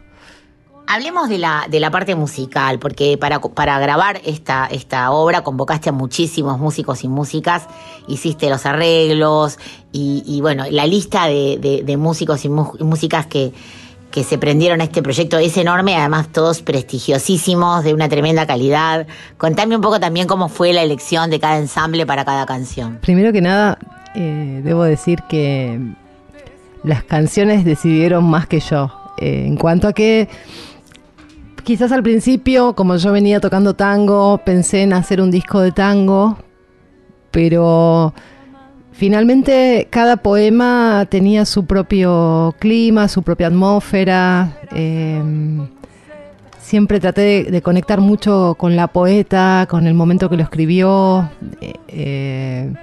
Hablemos 0.87 1.29
de 1.29 1.37
la, 1.39 1.65
de 1.69 1.79
la 1.79 1.89
parte 1.89 2.15
musical, 2.15 2.79
porque 2.79 3.17
para, 3.17 3.39
para 3.41 3.79
grabar 3.79 4.21
esta, 4.23 4.67
esta 4.67 5.11
obra 5.11 5.43
convocaste 5.43 5.89
a 5.89 5.91
muchísimos 5.91 6.59
músicos 6.59 7.03
y 7.03 7.07
músicas, 7.07 7.67
hiciste 8.07 8.49
los 8.49 8.65
arreglos 8.65 9.57
y, 9.91 10.39
bueno, 10.41 10.65
la 10.69 10.85
lista 10.85 11.27
de, 11.27 11.95
músicos 11.97 12.45
y, 12.45 12.49
músicas 12.49 13.25
que, 13.25 13.53
que 14.11 14.23
se 14.23 14.37
prendieron 14.37 14.79
a 14.81 14.83
este 14.83 15.01
proyecto 15.01 15.37
es 15.37 15.57
enorme, 15.57 15.95
además 15.95 16.29
todos 16.31 16.61
prestigiosísimos, 16.61 17.83
de 17.83 17.93
una 17.93 18.07
tremenda 18.07 18.45
calidad. 18.45 19.07
Contame 19.37 19.75
un 19.75 19.81
poco 19.81 19.99
también 19.99 20.27
cómo 20.27 20.49
fue 20.49 20.71
la 20.71 20.83
elección 20.83 21.29
de 21.29 21.39
cada 21.39 21.57
ensamble 21.57 22.05
para 22.05 22.25
cada 22.25 22.45
canción. 22.45 22.99
Primero 23.01 23.33
que 23.33 23.41
nada, 23.41 23.77
eh, 24.15 24.61
debo 24.63 24.83
decir 24.83 25.23
que 25.27 25.79
las 26.83 27.03
canciones 27.03 27.65
decidieron 27.65 28.23
más 28.23 28.47
que 28.47 28.59
yo. 28.59 28.91
Eh, 29.17 29.45
en 29.47 29.55
cuanto 29.57 29.87
a 29.87 29.93
que 29.93 30.29
Quizás 31.65 31.91
al 31.91 32.03
principio, 32.03 32.75
como 32.75 32.95
yo 32.95 33.11
venía 33.11 33.39
tocando 33.39 33.73
tango, 33.73 34.37
pensé 34.45 34.83
en 34.83 34.93
hacer 34.93 35.19
un 35.19 35.31
disco 35.31 35.61
de 35.61 35.71
tango, 35.71 36.37
pero 37.31 38.13
finalmente 38.91 39.87
cada 39.89 40.17
poema 40.17 41.07
tenía 41.09 41.43
su 41.43 41.65
propio 41.65 42.53
clima, 42.59 43.07
su 43.07 43.23
propia 43.23 43.47
atmósfera. 43.47 44.59
Em, 44.69 45.67
siempre 46.59 46.99
traté 46.99 47.45
de, 47.45 47.61
conectar 47.63 47.99
mucho 47.99 48.53
con 48.59 48.75
la 48.75 48.87
poeta, 48.87 49.65
con 49.67 49.87
el 49.87 49.95
momento 49.95 50.29
que 50.29 50.37
lo 50.37 50.43
escribió. 50.43 51.31
Eh, 51.61 51.73
eh, 51.87 52.73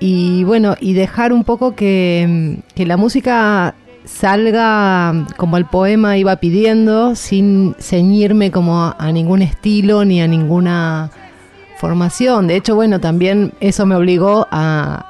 y 0.00 0.42
bueno, 0.42 0.74
y 0.80 0.94
dejar 0.94 1.32
un 1.32 1.44
poco 1.44 1.76
que, 1.76 2.58
que 2.74 2.86
la 2.86 2.96
música 2.96 3.76
salga 4.04 5.26
como 5.36 5.56
el 5.56 5.66
poema 5.66 6.16
iba 6.16 6.36
pidiendo, 6.36 7.14
sin 7.14 7.74
ceñirme 7.78 8.50
como 8.50 8.94
a, 8.98 9.12
ningún 9.12 9.42
estilo 9.42 10.04
ni 10.04 10.20
a 10.20 10.26
ninguna 10.26 11.10
formación. 11.78 12.46
De 12.46 12.56
hecho, 12.56 12.74
bueno, 12.74 13.00
también 13.00 13.52
eso 13.60 13.86
me 13.86 13.94
obligó 13.94 14.46
a, 14.50 15.06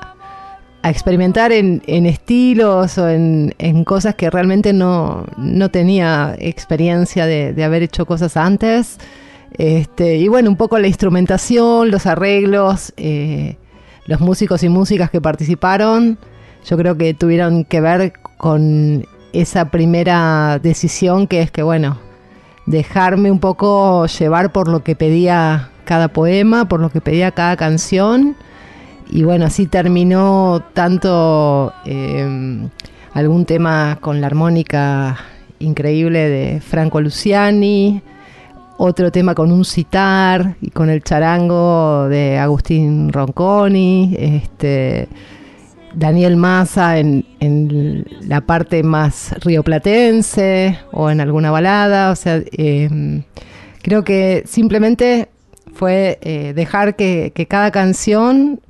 experimentar 0.83 1.53
en, 1.53 1.83
estilos 2.07 2.97
o 2.97 3.09
en, 3.09 3.85
cosas 3.85 4.15
que 4.15 4.31
realmente 4.31 4.73
no, 4.73 5.27
tenía 5.71 6.35
experiencia 6.39 7.27
de, 7.27 7.65
haber 7.65 7.83
hecho 7.83 8.07
cosas 8.07 8.37
antes. 8.37 8.99
Este, 9.59 10.17
y 10.17 10.29
bueno, 10.29 10.49
un 10.49 10.57
poco 10.57 10.79
la 10.79 10.87
instrumentación, 10.87 11.91
los 11.91 12.07
arreglos, 12.07 12.95
eh, 12.97 13.57
los 14.07 14.21
músicos 14.21 14.63
y 14.63 14.69
músicas 14.69 15.11
que 15.11 15.21
participaron, 15.21 16.19
yo 16.65 16.77
creo 16.77 16.97
que 16.97 17.15
tuvieron 17.15 17.65
que 17.65 17.81
ver 17.81 18.20
con 18.41 19.05
esa 19.35 19.67
primera 19.67 20.59
decisión 20.63 21.27
que 21.27 21.43
es 21.43 21.51
que, 21.51 21.63
bueno, 21.63 21.99
dejarme 22.65 23.31
un 23.31 23.39
poco 23.39 24.07
llevar 24.07 24.51
por 24.51 24.67
lo 24.67 24.83
que 24.83 24.97
pedía 24.97 25.69
cada 25.85 26.09
poema, 26.09 26.67
por 26.67 26.81
lo 26.81 26.89
que 26.89 27.03
pedía 27.03 27.33
cada 27.33 27.59
canción. 27.59 28.37
Y 29.11 29.25
bueno, 29.25 29.45
así 29.45 29.67
terminó 29.67 30.63
tanto 30.73 31.75
em, 31.85 32.71
algún 33.13 33.45
tema 33.45 33.99
con 34.01 34.23
la 34.23 34.29
armónica 34.29 35.19
increíble 35.59 36.31
de 36.31 36.61
Franco 36.63 37.03
Luciani, 37.03 38.01
otro 38.79 39.13
tema 39.13 39.35
con 39.35 39.53
un 39.53 39.67
citar 39.67 40.57
y 40.63 40.71
con 40.71 40.89
el 40.89 41.03
charango 41.03 42.09
de 42.09 42.39
Agustín 42.39 43.13
Ronconi, 43.13 44.17
este 44.19 45.09
Daniel 45.95 46.37
Massa 46.37 46.99
en, 46.99 47.25
la 48.21 48.43
parte 48.43 48.83
más 48.83 49.35
rioplatense 49.41 50.79
o 50.93 51.11
en 51.11 51.21
alguna 51.21 51.51
balada. 51.51 52.11
O 52.11 52.17
sea, 52.17 52.43
em, 52.53 53.23
creo 53.83 54.05
que 54.05 54.45
simplemente 54.47 55.29
fue 55.73 56.19
eh, 56.23 56.53
dejar 56.55 56.97
que, 56.97 57.33
cada 57.49 57.71
canción 57.71 58.61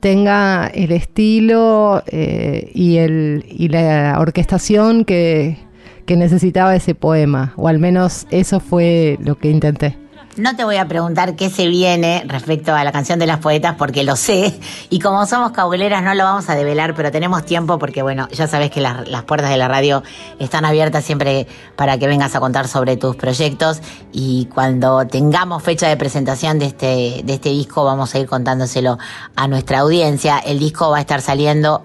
tenga 0.00 0.68
el 0.68 0.92
estilo 0.92 2.02
eh, 2.06 2.70
y, 2.74 2.98
el, 2.98 3.44
y 3.48 3.68
la 3.68 4.16
orquestación 4.18 5.04
que, 5.04 5.58
que 6.06 6.16
necesitaba 6.16 6.74
ese 6.74 6.94
poema, 6.94 7.52
o 7.56 7.68
al 7.68 7.78
menos 7.78 8.26
eso 8.30 8.60
fue 8.60 9.18
lo 9.20 9.36
que 9.38 9.50
intenté. 9.50 9.96
No 10.38 10.54
te 10.54 10.62
voy 10.62 10.76
a 10.76 10.86
preguntar 10.86 11.34
qué 11.34 11.50
se 11.50 11.66
viene 11.66 12.22
respecto 12.28 12.72
a 12.72 12.84
la 12.84 12.92
canción 12.92 13.18
de 13.18 13.26
las 13.26 13.38
poetas 13.38 13.74
porque 13.76 14.04
lo 14.04 14.14
sé 14.14 14.56
y 14.88 15.00
como 15.00 15.26
somos 15.26 15.50
cauleras 15.50 16.00
no 16.04 16.14
lo 16.14 16.22
vamos 16.22 16.48
a 16.48 16.54
develar, 16.54 16.94
pero 16.94 17.10
tenemos 17.10 17.44
tiempo 17.44 17.76
porque 17.80 18.02
bueno, 18.02 18.28
ya 18.30 18.46
sabes 18.46 18.70
que 18.70 18.80
las, 18.80 19.08
las, 19.08 19.24
puertas 19.24 19.50
de 19.50 19.56
la 19.56 19.66
radio 19.66 20.04
están 20.38 20.64
abiertas 20.64 21.04
siempre 21.04 21.48
para 21.74 21.98
que 21.98 22.06
vengas 22.06 22.36
a 22.36 22.40
contar 22.40 22.68
sobre 22.68 22.96
tus 22.96 23.16
proyectos 23.16 23.80
y 24.12 24.46
cuando 24.46 25.08
tengamos 25.08 25.60
fecha 25.64 25.88
de 25.88 25.96
presentación 25.96 26.60
de 26.60 26.66
este, 26.66 27.22
de 27.24 27.34
este 27.34 27.48
disco 27.48 27.84
vamos 27.84 28.14
a 28.14 28.20
ir 28.20 28.28
contándoselo 28.28 28.96
a 29.34 29.48
nuestra 29.48 29.80
audiencia. 29.80 30.38
El 30.38 30.60
disco 30.60 30.90
va 30.90 30.98
a 30.98 31.00
estar 31.00 31.20
saliendo 31.20 31.82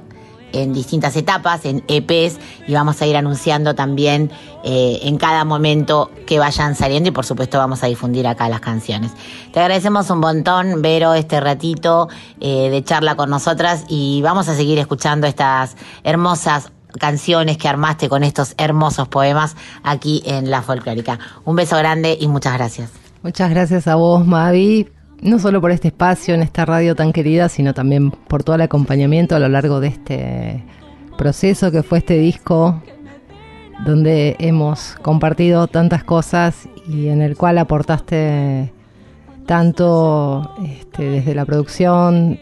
en 0.53 0.73
distintas 0.73 1.15
etapas, 1.15 1.65
en 1.65 1.83
EPs, 1.87 2.39
y 2.67 2.73
vamos 2.73 3.01
a 3.01 3.05
ir 3.05 3.17
anunciando 3.17 3.75
también 3.75 4.31
eh, 4.63 4.99
en 5.03 5.17
cada 5.17 5.43
momento 5.43 6.09
que 6.25 6.39
vayan 6.39 6.75
saliendo 6.75 7.09
y 7.09 7.11
por 7.11 7.25
supuesto 7.25 7.57
vamos 7.57 7.83
a 7.83 7.87
difundir 7.87 8.27
acá 8.27 8.47
las 8.47 8.61
canciones. 8.61 9.11
Te 9.51 9.59
agradecemos 9.59 10.09
un 10.09 10.19
montón, 10.19 10.81
Vero, 10.81 11.13
este 11.13 11.39
ratito 11.39 12.07
eh, 12.39 12.69
de 12.69 12.83
charla 12.83 13.15
con 13.15 13.29
nosotras 13.29 13.85
y 13.89 14.21
vamos 14.21 14.47
a 14.47 14.55
seguir 14.55 14.79
escuchando 14.79 15.27
estas 15.27 15.75
hermosas 16.03 16.71
canciones 16.99 17.57
que 17.57 17.67
armaste 17.67 18.07
con 18.07 18.23
estos 18.23 18.53
hermosos 18.57 19.07
poemas 19.07 19.55
aquí 19.83 20.21
en 20.25 20.49
La 20.51 20.61
Folclórica. 20.61 21.19
Un 21.43 21.55
beso 21.55 21.75
grande 21.77 22.17
y 22.19 22.27
muchas 22.27 22.53
gracias. 22.53 22.91
Muchas 23.23 23.49
gracias 23.49 23.87
a 23.87 23.95
vos, 23.95 24.25
Mavi, 24.25 24.89
no 25.23 25.39
solo 25.39 25.61
por 25.61 25.71
este 25.71 25.87
espacio 25.87 26.35
en 26.35 26.41
esta 26.41 26.65
radio 26.65 26.95
tan 26.95 27.13
querida, 27.13 27.49
sino 27.49 27.73
también 27.73 28.11
por 28.11 28.43
todo 28.43 28.55
el 28.55 28.61
acompañamiento 28.61 29.35
a 29.35 29.39
lo 29.39 29.47
largo 29.47 29.79
de 29.79 29.87
este 29.87 30.63
proceso 31.17 31.71
que 31.71 31.83
fue 31.83 31.99
este 31.99 32.17
disco 32.17 32.81
donde 33.85 34.35
hemos 34.39 34.95
compartido 35.01 35.67
tantas 35.67 36.03
cosas 36.03 36.67
y 36.87 37.07
en 37.07 37.21
el 37.21 37.37
cual 37.37 37.57
aportaste 37.57 38.71
tanto 39.45 40.53
este, 40.65 41.09
desde 41.09 41.35
la 41.35 41.45
producción, 41.45 42.39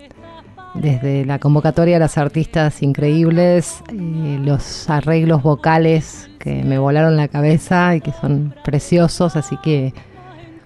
desde 0.74 1.26
la 1.26 1.40
convocatoria 1.40 1.98
a 1.98 2.00
las 2.00 2.18
artistas 2.18 2.82
increíbles, 2.82 3.84
eh, 3.90 4.40
los 4.44 4.90
arreglos 4.90 5.44
vocales 5.44 6.30
que 6.40 6.64
me 6.64 6.80
volaron 6.80 7.16
la 7.16 7.28
cabeza 7.28 7.96
y 7.96 8.02
que 8.02 8.12
son 8.12 8.56
preciosos, 8.64 9.36
así 9.36 9.58
que 9.64 9.94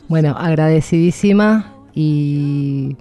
bueno, 0.08 0.36
agradecidísima 0.38 1.75
y 1.96 2.98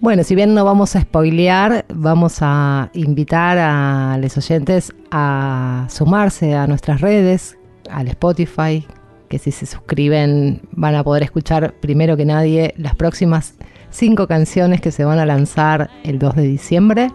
bueno, 0.00 0.24
si 0.24 0.34
bien 0.34 0.54
no 0.54 0.64
vamos 0.64 0.96
a 0.96 1.02
spoilear, 1.02 1.84
vamos 1.92 2.38
a 2.40 2.88
invitar 2.94 3.58
a 3.58 4.18
los 4.18 4.34
oyentes 4.38 4.94
a 5.10 5.86
sumarse 5.90 6.54
a 6.54 6.66
nuestras 6.66 7.02
redes, 7.02 7.58
al 7.90 8.08
Spotify, 8.08 8.86
que 9.28 9.38
si 9.38 9.52
se 9.52 9.66
suscriben 9.66 10.62
van 10.72 10.94
a 10.94 11.04
poder 11.04 11.22
escuchar 11.22 11.74
primero 11.80 12.16
que 12.16 12.24
nadie 12.24 12.72
las 12.78 12.96
próximas 12.96 13.54
cinco 13.90 14.26
canciones 14.26 14.80
que 14.80 14.90
se 14.90 15.04
van 15.04 15.18
a 15.18 15.26
lanzar 15.26 15.90
el 16.02 16.18
2 16.18 16.34
de 16.34 16.42
diciembre. 16.44 17.10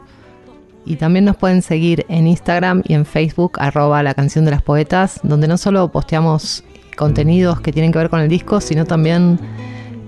Y 0.86 0.98
también 0.98 1.26
nos 1.26 1.38
pueden 1.38 1.64
seguir 1.64 2.06
en 2.08 2.28
Instagram 2.28 2.84
y 2.86 2.94
en 2.94 3.06
Facebook, 3.08 3.54
arroba 3.58 4.04
la 4.04 4.14
canción 4.14 4.46
de 4.46 4.52
las 4.52 4.62
poetas, 4.62 5.20
donde 5.24 5.48
no 5.48 5.58
solo 5.58 5.92
posteamos 5.92 6.64
contenidos 6.96 7.62
que 7.62 7.72
tienen 7.72 7.92
que 7.92 7.98
ver 7.98 8.12
con 8.12 8.20
el 8.20 8.30
disco, 8.30 8.62
sino 8.62 8.86
también 8.86 9.40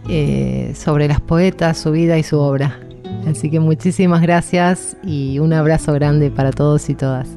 eh, 0.10 0.74
sobre 0.76 1.08
las 1.08 1.22
poetas, 1.22 1.78
su 1.78 1.92
vida 1.92 2.18
y 2.18 2.24
su 2.24 2.40
obra. 2.40 2.80
Así 3.28 3.50
que 3.50 3.60
muchísimas 3.60 4.22
gracias 4.22 4.96
y 5.04 5.40
un 5.40 5.52
abrazo 5.54 5.94
grande 5.94 6.32
para 6.32 6.52
todos 6.52 6.90
y 6.90 6.96
todas. 6.96 7.28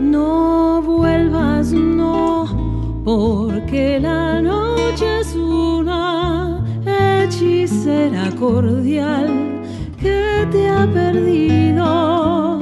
No 0.00 0.82
vuelvas, 0.82 1.72
no, 1.72 3.02
porque 3.04 3.98
la 3.98 4.40
noche 4.40 5.20
es 5.20 5.34
una 5.34 6.64
hechicera 6.86 8.30
cordial 8.38 9.62
que 10.00 10.46
te 10.52 10.68
ha 10.68 10.86
perdido. 10.92 12.60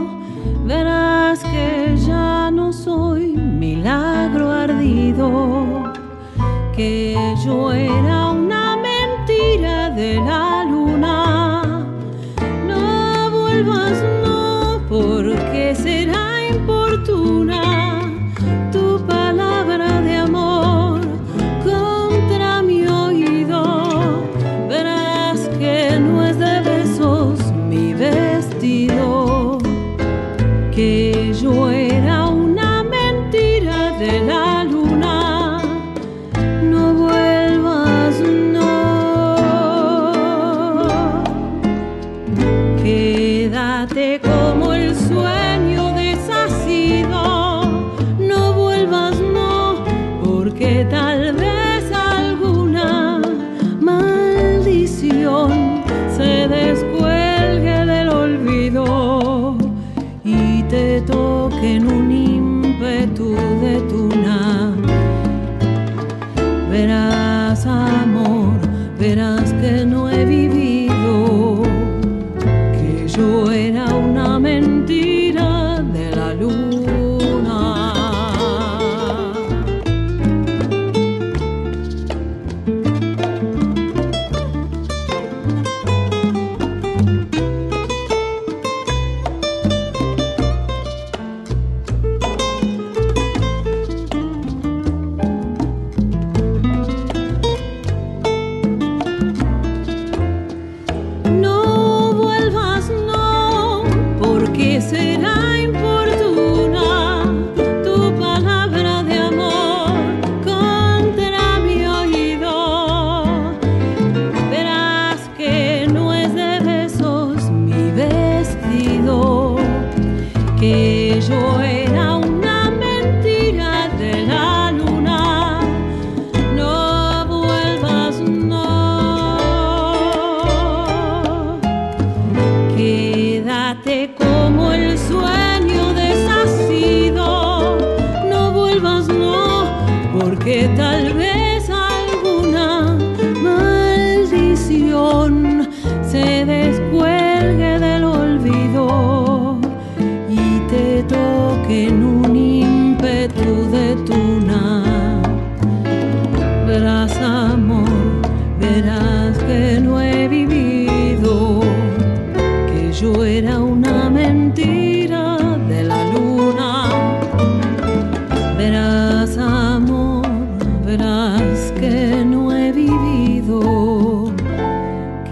Verás 0.65 1.41
que 1.41 1.95
ya 2.07 2.51
no 2.51 2.73
soy 2.73 3.37
milagro 3.37 4.51
ardido, 4.51 5.93
que 6.75 7.15
yo 7.45 7.73
era 7.73 8.31
una 8.31 8.74
mentira 9.27 9.91
de 9.91 10.21
la 10.21 10.65
luna. 10.65 10.84
Amor, 68.05 68.53
verás 68.99 69.53
que 69.55 69.85
no 69.87 70.11
he 70.11 70.14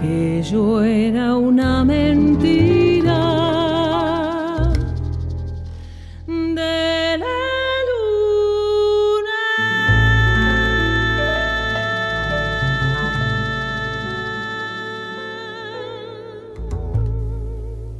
que 0.03 0.43
yo 0.43 0.83
era 0.83 1.33
una 1.37 1.85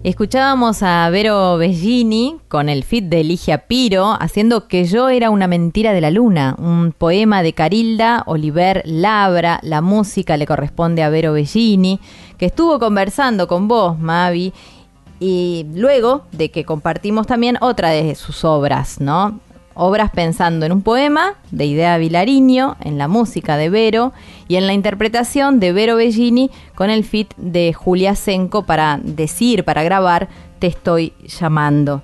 Escuchábamos 0.03 0.83
a 0.83 1.09
Vero 1.11 1.55
Bellini 1.55 2.35
con 2.49 2.67
el 2.67 2.83
fit 2.83 3.05
de 3.05 3.23
Ligia 3.23 3.67
Piro 3.67 4.17
haciendo 4.19 4.67
Que 4.67 4.83
yo 4.83 5.07
era 5.07 5.29
una 5.29 5.47
mentira 5.47 5.93
de 5.93 6.01
la 6.01 6.11
luna, 6.11 6.57
un 6.59 6.91
poema 6.91 7.41
de 7.41 7.53
Carilda 7.53 8.23
Oliver 8.25 8.81
Labra. 8.83 9.61
La 9.63 9.79
música 9.79 10.35
le 10.35 10.45
corresponde 10.45 11.03
a 11.03 11.09
Vero 11.09 11.31
Bellini, 11.31 12.01
que 12.37 12.47
estuvo 12.47 12.79
conversando 12.79 13.47
con 13.47 13.69
vos, 13.69 13.97
Mavi, 13.97 14.51
y 15.21 15.67
luego 15.73 16.25
de 16.33 16.51
que 16.51 16.65
compartimos 16.65 17.25
también 17.25 17.57
otra 17.61 17.91
de 17.91 18.13
sus 18.15 18.43
obras, 18.43 18.99
¿no? 18.99 19.39
Obras 19.75 20.11
pensando 20.11 20.65
en 20.65 20.71
un 20.71 20.81
poema 20.81 21.35
de 21.51 21.65
Idea 21.65 21.97
Vilariño, 21.97 22.77
en 22.81 22.97
la 22.97 23.07
música 23.07 23.57
de 23.57 23.69
Vero 23.69 24.13
y 24.47 24.55
en 24.55 24.67
la 24.67 24.73
interpretación 24.73 25.59
de 25.59 25.73
Vero 25.73 25.95
Bellini 25.95 26.51
con 26.75 26.89
el 26.89 27.03
fit 27.03 27.33
de 27.37 27.73
Julia 27.73 28.15
Senco 28.15 28.63
para 28.63 28.99
decir, 29.01 29.63
para 29.63 29.83
grabar 29.83 30.29
Te 30.59 30.67
estoy 30.67 31.13
llamando. 31.27 32.03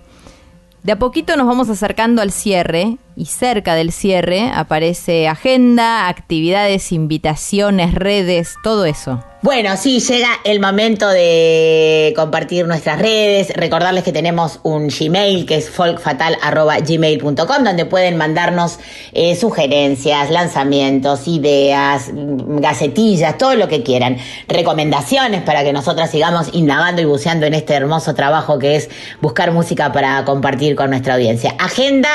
De 0.83 0.93
a 0.93 0.99
poquito 0.99 1.35
nos 1.35 1.45
vamos 1.45 1.69
acercando 1.69 2.21
al 2.21 2.31
cierre 2.31 2.97
y 3.19 3.25
cerca 3.25 3.75
del 3.75 3.91
cierre 3.91 4.49
aparece 4.53 5.27
agenda, 5.27 6.07
actividades, 6.07 6.93
invitaciones, 6.93 7.93
redes, 7.93 8.55
todo 8.63 8.85
eso. 8.85 9.21
Bueno, 9.41 9.77
sí, 9.77 10.01
llega 10.01 10.27
el 10.43 10.59
momento 10.59 11.07
de 11.07 12.11
compartir 12.17 12.67
nuestras 12.67 12.99
redes, 12.99 13.53
recordarles 13.55 14.03
que 14.03 14.11
tenemos 14.11 14.59
un 14.63 14.89
Gmail 14.89 15.45
que 15.45 15.55
es 15.55 15.69
folkfatal.gmail.com 15.69 17.63
donde 17.63 17.85
pueden 17.85 18.17
mandarnos 18.17 18.79
eh, 19.13 19.37
sugerencias, 19.37 20.29
lanzamientos, 20.29 21.25
ideas, 21.29 22.11
mm, 22.13 22.57
gacetillas, 22.57 23.37
todo 23.37 23.55
lo 23.55 23.69
que 23.69 23.81
quieran, 23.81 24.17
recomendaciones 24.49 25.41
para 25.43 25.63
que 25.63 25.71
nosotras 25.71 26.11
sigamos 26.11 26.49
indagando 26.51 27.01
y 27.01 27.05
buceando 27.05 27.45
en 27.45 27.53
este 27.53 27.75
hermoso 27.75 28.13
trabajo 28.15 28.59
que 28.59 28.75
es 28.75 28.89
buscar 29.21 29.53
música 29.53 29.93
para 29.93 30.25
compartir 30.25 30.75
con 30.75 30.89
nuestra 30.89 31.13
audiencia. 31.13 31.55
Agenda 31.59 32.09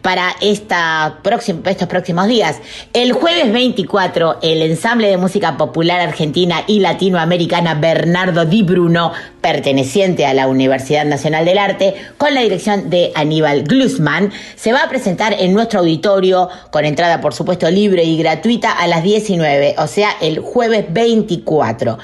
para 0.00 0.34
estos 0.50 1.88
próximos 1.88 2.26
días. 2.26 2.56
El 2.92 3.12
jueves 3.12 3.52
24, 3.52 4.38
el 4.42 4.62
ensamble 4.62 5.08
de 5.08 5.16
música 5.16 5.56
popular 5.56 6.00
argentina 6.00 6.64
y 6.66 6.80
latinoamericana 6.80 7.74
Bernardo 7.74 8.44
Di 8.44 8.62
Bruno, 8.62 9.12
perteneciente 9.40 10.26
a 10.26 10.34
la 10.34 10.48
Universidad 10.48 11.04
Nacional 11.04 11.44
del 11.44 11.58
Arte, 11.58 11.94
con 12.18 12.34
la 12.34 12.42
dirección 12.42 12.90
de 12.90 13.12
Aníbal 13.14 13.64
Glusman, 13.64 14.32
se 14.56 14.72
va 14.72 14.82
a 14.82 14.88
presentar 14.88 15.34
en 15.38 15.54
nuestro 15.54 15.80
auditorio 15.80 16.48
con 16.70 16.84
entrada, 16.84 17.20
por 17.20 17.34
supuesto, 17.34 17.70
libre 17.70 18.04
y 18.04 18.18
gratuita 18.18 18.72
a 18.72 18.86
las 18.86 19.02
19, 19.02 19.76
o 19.78 19.86
sea, 19.86 20.10
el 20.20 20.40
jueves 20.40 20.86
24. 20.90 21.98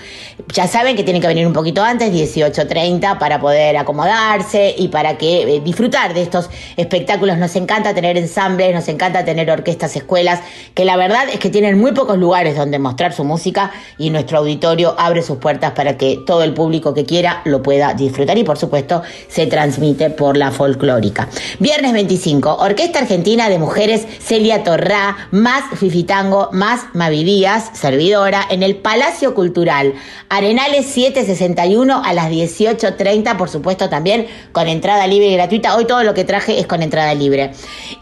Ya 0.53 0.66
saben 0.66 0.97
que 0.97 1.03
tienen 1.03 1.20
que 1.20 1.28
venir 1.28 1.47
un 1.47 1.53
poquito 1.53 1.82
antes, 1.82 2.12
18.30, 2.12 3.18
para 3.18 3.40
poder 3.40 3.76
acomodarse 3.76 4.74
y 4.76 4.88
para 4.88 5.18
que 5.18 5.42
eh, 5.42 5.61
disfrutar 5.61 6.14
de 6.14 6.22
estos 6.22 6.49
espectáculos. 6.76 7.36
Nos 7.38 7.57
encanta 7.57 7.94
tener 7.94 8.16
ensambles, 8.37 8.74
nos 8.74 8.87
encanta 8.89 9.24
tener 9.24 9.51
orquestas, 9.51 9.97
escuelas, 9.97 10.41
que 10.74 10.84
la 10.84 10.99
verdad 10.99 11.26
es 11.32 11.39
que 11.39 11.49
tienen 11.49 11.78
muy 11.78 11.93
pocos 11.93 12.18
lugares 12.18 12.55
donde 12.55 12.78
mostrar 12.78 13.14
su 13.14 13.24
música 13.24 13.72
y 13.97 14.11
nuestro 14.11 14.39
auditorio 14.39 14.95
abre 14.99 15.22
sus 15.22 15.39
puertas 15.39 15.72
para 15.72 15.97
que 15.97 16.22
todo 16.26 16.43
el 16.43 16.53
público 16.53 16.93
que 16.93 17.07
quiera 17.07 17.41
lo 17.47 17.62
pueda 17.62 17.95
disfrutar 17.95 18.37
y 18.37 18.45
por 18.45 18.59
supuesto 18.59 19.03
se 19.28 19.47
transmite 19.47 20.11
por 20.11 20.37
la 20.37 20.51
folclórica. 20.51 21.30
Viernes 21.61 21.95
25, 21.95 22.57
Orquesta 22.57 22.99
Argentina 22.99 23.49
de 23.49 23.59
Mujeres 23.59 24.07
Celia 24.20 24.62
Torrá, 24.62 25.16
más 25.30 25.64
Fifitango, 25.78 26.51
más 26.53 26.82
Mavi 26.93 27.24
Díaz, 27.24 27.70
servidora, 27.72 28.43
en 28.51 28.62
el 28.62 28.76
Palacio 28.76 29.34
Cultural, 29.34 29.95
Arenales 30.28 30.84
761 30.87 32.03
a 32.05 32.12
las 32.12 32.30
18.30, 32.30 33.37
por 33.39 33.49
supuesto 33.49 33.89
también 33.89 34.26
con 34.53 34.68
entrada 34.68 35.07
libre 35.07 35.28
y 35.28 35.34
gratuita. 35.34 35.74
Hoy 35.74 35.87
todo 35.87 36.03
lo 36.03 36.12
que 36.12 36.24
traje 36.24 36.59
es 36.59 36.66
con 36.66 36.82
entrada 36.82 37.14
libre. 37.14 37.53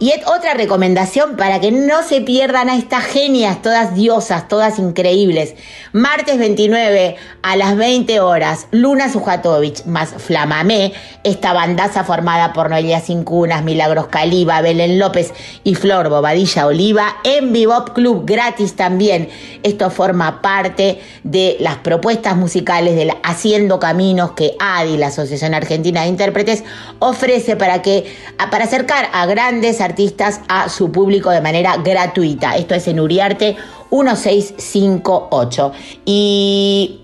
Y 0.01 0.12
otra 0.27 0.55
recomendación 0.55 1.37
para 1.37 1.61
que 1.61 1.72
no 1.72 2.03
se 2.03 2.20
pierdan 2.20 2.68
a 2.68 2.77
estas 2.77 3.05
genias, 3.05 3.61
todas 3.62 3.95
diosas, 3.95 4.49
todas 4.49 4.79
increíbles. 4.79 5.55
Martes 5.93 6.39
29 6.39 7.16
a 7.43 7.57
las 7.57 7.77
20 7.77 8.20
horas, 8.20 8.68
Luna 8.70 9.11
Sujatovich 9.11 9.85
más 9.85 10.11
Flamamé, 10.18 10.93
esta 11.25 11.53
bandaza 11.53 12.05
formada 12.05 12.53
por 12.53 12.70
Noelia 12.70 13.01
Cincunas, 13.01 13.64
Milagros 13.64 14.07
Caliba, 14.07 14.61
Belén 14.61 14.99
López 14.99 15.33
y 15.64 15.75
Flor 15.75 16.09
Bobadilla 16.09 16.66
Oliva, 16.66 17.16
en 17.25 17.53
Bebop 17.53 17.91
Club 17.91 18.25
gratis 18.25 18.77
también. 18.77 19.29
Esto 19.62 19.91
forma 19.91 20.41
parte 20.43 21.01
de 21.22 21.57
las 21.61 21.77
propuestas 21.77 22.37
musicales 22.37 22.97
de 22.97 23.14
Haciendo 23.22 23.79
Caminos 23.79 24.33
que 24.33 24.57
ADI, 24.59 24.97
la 24.97 25.09
Asociación 25.09 25.55
Argentina 25.55 26.03
de 26.03 26.09
Intérpretes, 26.09 26.64
ofrece 26.99 27.57
para 27.57 27.83
que 27.83 28.05
para 28.51 28.64
acercar 28.64 29.09
a 29.12 29.27
grandes 29.27 29.81
artistas 29.81 30.04
a 30.49 30.69
su 30.69 30.91
público 30.91 31.31
de 31.31 31.41
manera 31.41 31.77
gratuita. 31.77 32.57
Esto 32.57 32.75
es 32.75 32.87
en 32.89 33.01
Uriarte 33.01 33.57
1658. 33.91 35.73
Y 36.05 37.01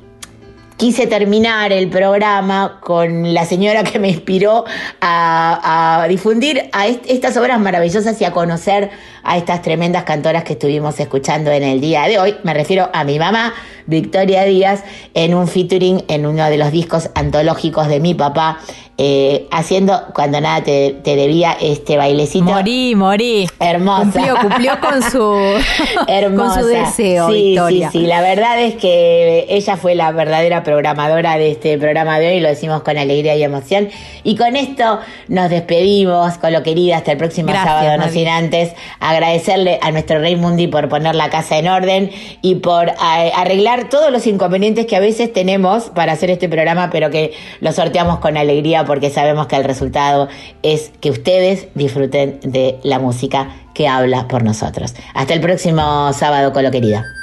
quise 0.81 1.07
terminar 1.07 1.73
el 1.73 1.91
programa 1.91 2.81
con 2.81 3.35
la 3.35 3.45
señora 3.45 3.85
que 3.85 3.99
me 3.99 4.09
inspiró 4.09 4.65
a, 5.03 6.07
difundir 6.09 6.71
a 6.73 6.87
estas 6.87 7.37
obras 7.37 7.61
maravillosas 7.61 8.19
y 8.21 8.25
a 8.25 8.33
conocer 8.33 8.89
a 9.23 9.37
estas 9.37 9.61
tremendas 9.61 10.05
cantoras 10.05 10.43
que 10.43 10.55
estuvimos 10.55 10.99
escuchando 10.99 11.51
en 11.51 11.65
el 11.65 11.83
día 11.83 12.05
de 12.05 12.19
hoy. 12.19 12.37
Me 12.45 12.55
refiero 12.55 12.89
a 12.95 13.05
mi 13.05 13.19
mamá, 13.19 13.53
Victoria 13.91 14.45
Díaz, 14.45 14.84
en 15.12 15.34
un 15.34 15.49
featuring 15.49 16.05
en 16.09 16.24
uno 16.24 16.49
de 16.49 16.57
los 16.57 16.72
discos 16.72 17.11
antológicos 17.14 17.88
de 17.88 18.01
mi 18.01 18.14
papá, 18.14 18.59
eh, 19.03 19.49
haciendo 19.51 19.99
cuando 20.14 20.43
nada 20.43 20.62
te, 20.62 21.01
debía 21.03 21.57
este 21.59 21.97
bailecito. 21.97 22.45
Morí, 22.45 22.95
morí. 22.95 23.49
Hermosa. 23.59 24.03
Cumplió, 24.03 24.36
cumplió 24.36 24.80
con 24.80 25.03
su, 25.03 26.36
con 26.36 26.55
su 26.55 26.66
deseo, 26.66 27.30
sí, 27.30 27.34
Victoria. 27.34 27.91
Sí, 27.91 28.01
sí, 28.01 28.07
la 28.07 28.20
verdad 28.20 28.61
es 28.61 28.74
que 28.74 29.47
ella 29.49 29.78
fue 29.78 29.95
la 29.95 30.12
verdadera 30.12 30.62
programadora 30.64 31.38
de 31.38 31.51
este 31.51 31.78
programa 31.78 32.18
de 32.18 32.28
hoy, 32.28 32.41
lo 32.41 32.51
decimos 32.51 32.82
con 32.82 32.99
alegría 32.99 33.34
y 33.36 33.43
emoción. 33.43 33.88
Y 34.22 34.36
con 34.36 34.55
esto 34.55 35.01
nos 35.28 35.49
despedimos, 35.49 36.36
con 36.36 36.53
lo 36.53 36.62
querida, 36.62 36.99
hasta 36.99 37.12
el 37.12 37.16
próximo 37.18 37.53
sábado, 37.53 37.97
no 37.97 38.11
sin 38.11 38.28
antes 38.28 38.74
agradecerle 38.99 39.78
a 39.80 39.93
nuestro 39.93 40.18
Rey 40.18 40.36
Mundi 40.36 40.66
por 40.66 40.91
poner 40.91 41.14
la 41.14 41.30
casa 41.30 41.57
en 41.57 41.68
orden 41.68 42.11
y 42.43 42.57
por 42.57 42.88
eh, 42.88 43.32
todos 43.89 44.11
los 44.11 44.26
inconvenientes 44.26 44.87
que 44.87 44.97
a 44.97 45.01
veces 45.01 45.33
tenemos 45.33 45.91
para 45.91 46.12
hacer 46.12 46.31
este 46.31 46.49
programa, 46.49 46.91
pero 46.91 47.11
que 47.11 47.33
lo 47.61 47.72
sorteamos 47.72 48.18
con 48.18 48.37
alegría 48.37 48.85
porque 48.85 49.11
sabemos 49.11 49.47
que 49.47 49.57
el 49.57 49.64
resultado 49.64 50.28
es 50.62 50.93
que 51.01 51.11
ustedes 51.11 51.68
disfruten 51.74 52.41
de 52.43 52.78
la 52.83 52.99
música 52.99 53.55
que 53.74 53.89
habla 53.89 54.28
por 54.28 54.43
nosotros. 54.43 54.95
Hasta 55.14 55.35
el 55.35 55.41
próximo 55.41 56.12
sábado, 56.12 56.53
Colo 56.53 56.70
querida. 56.70 57.20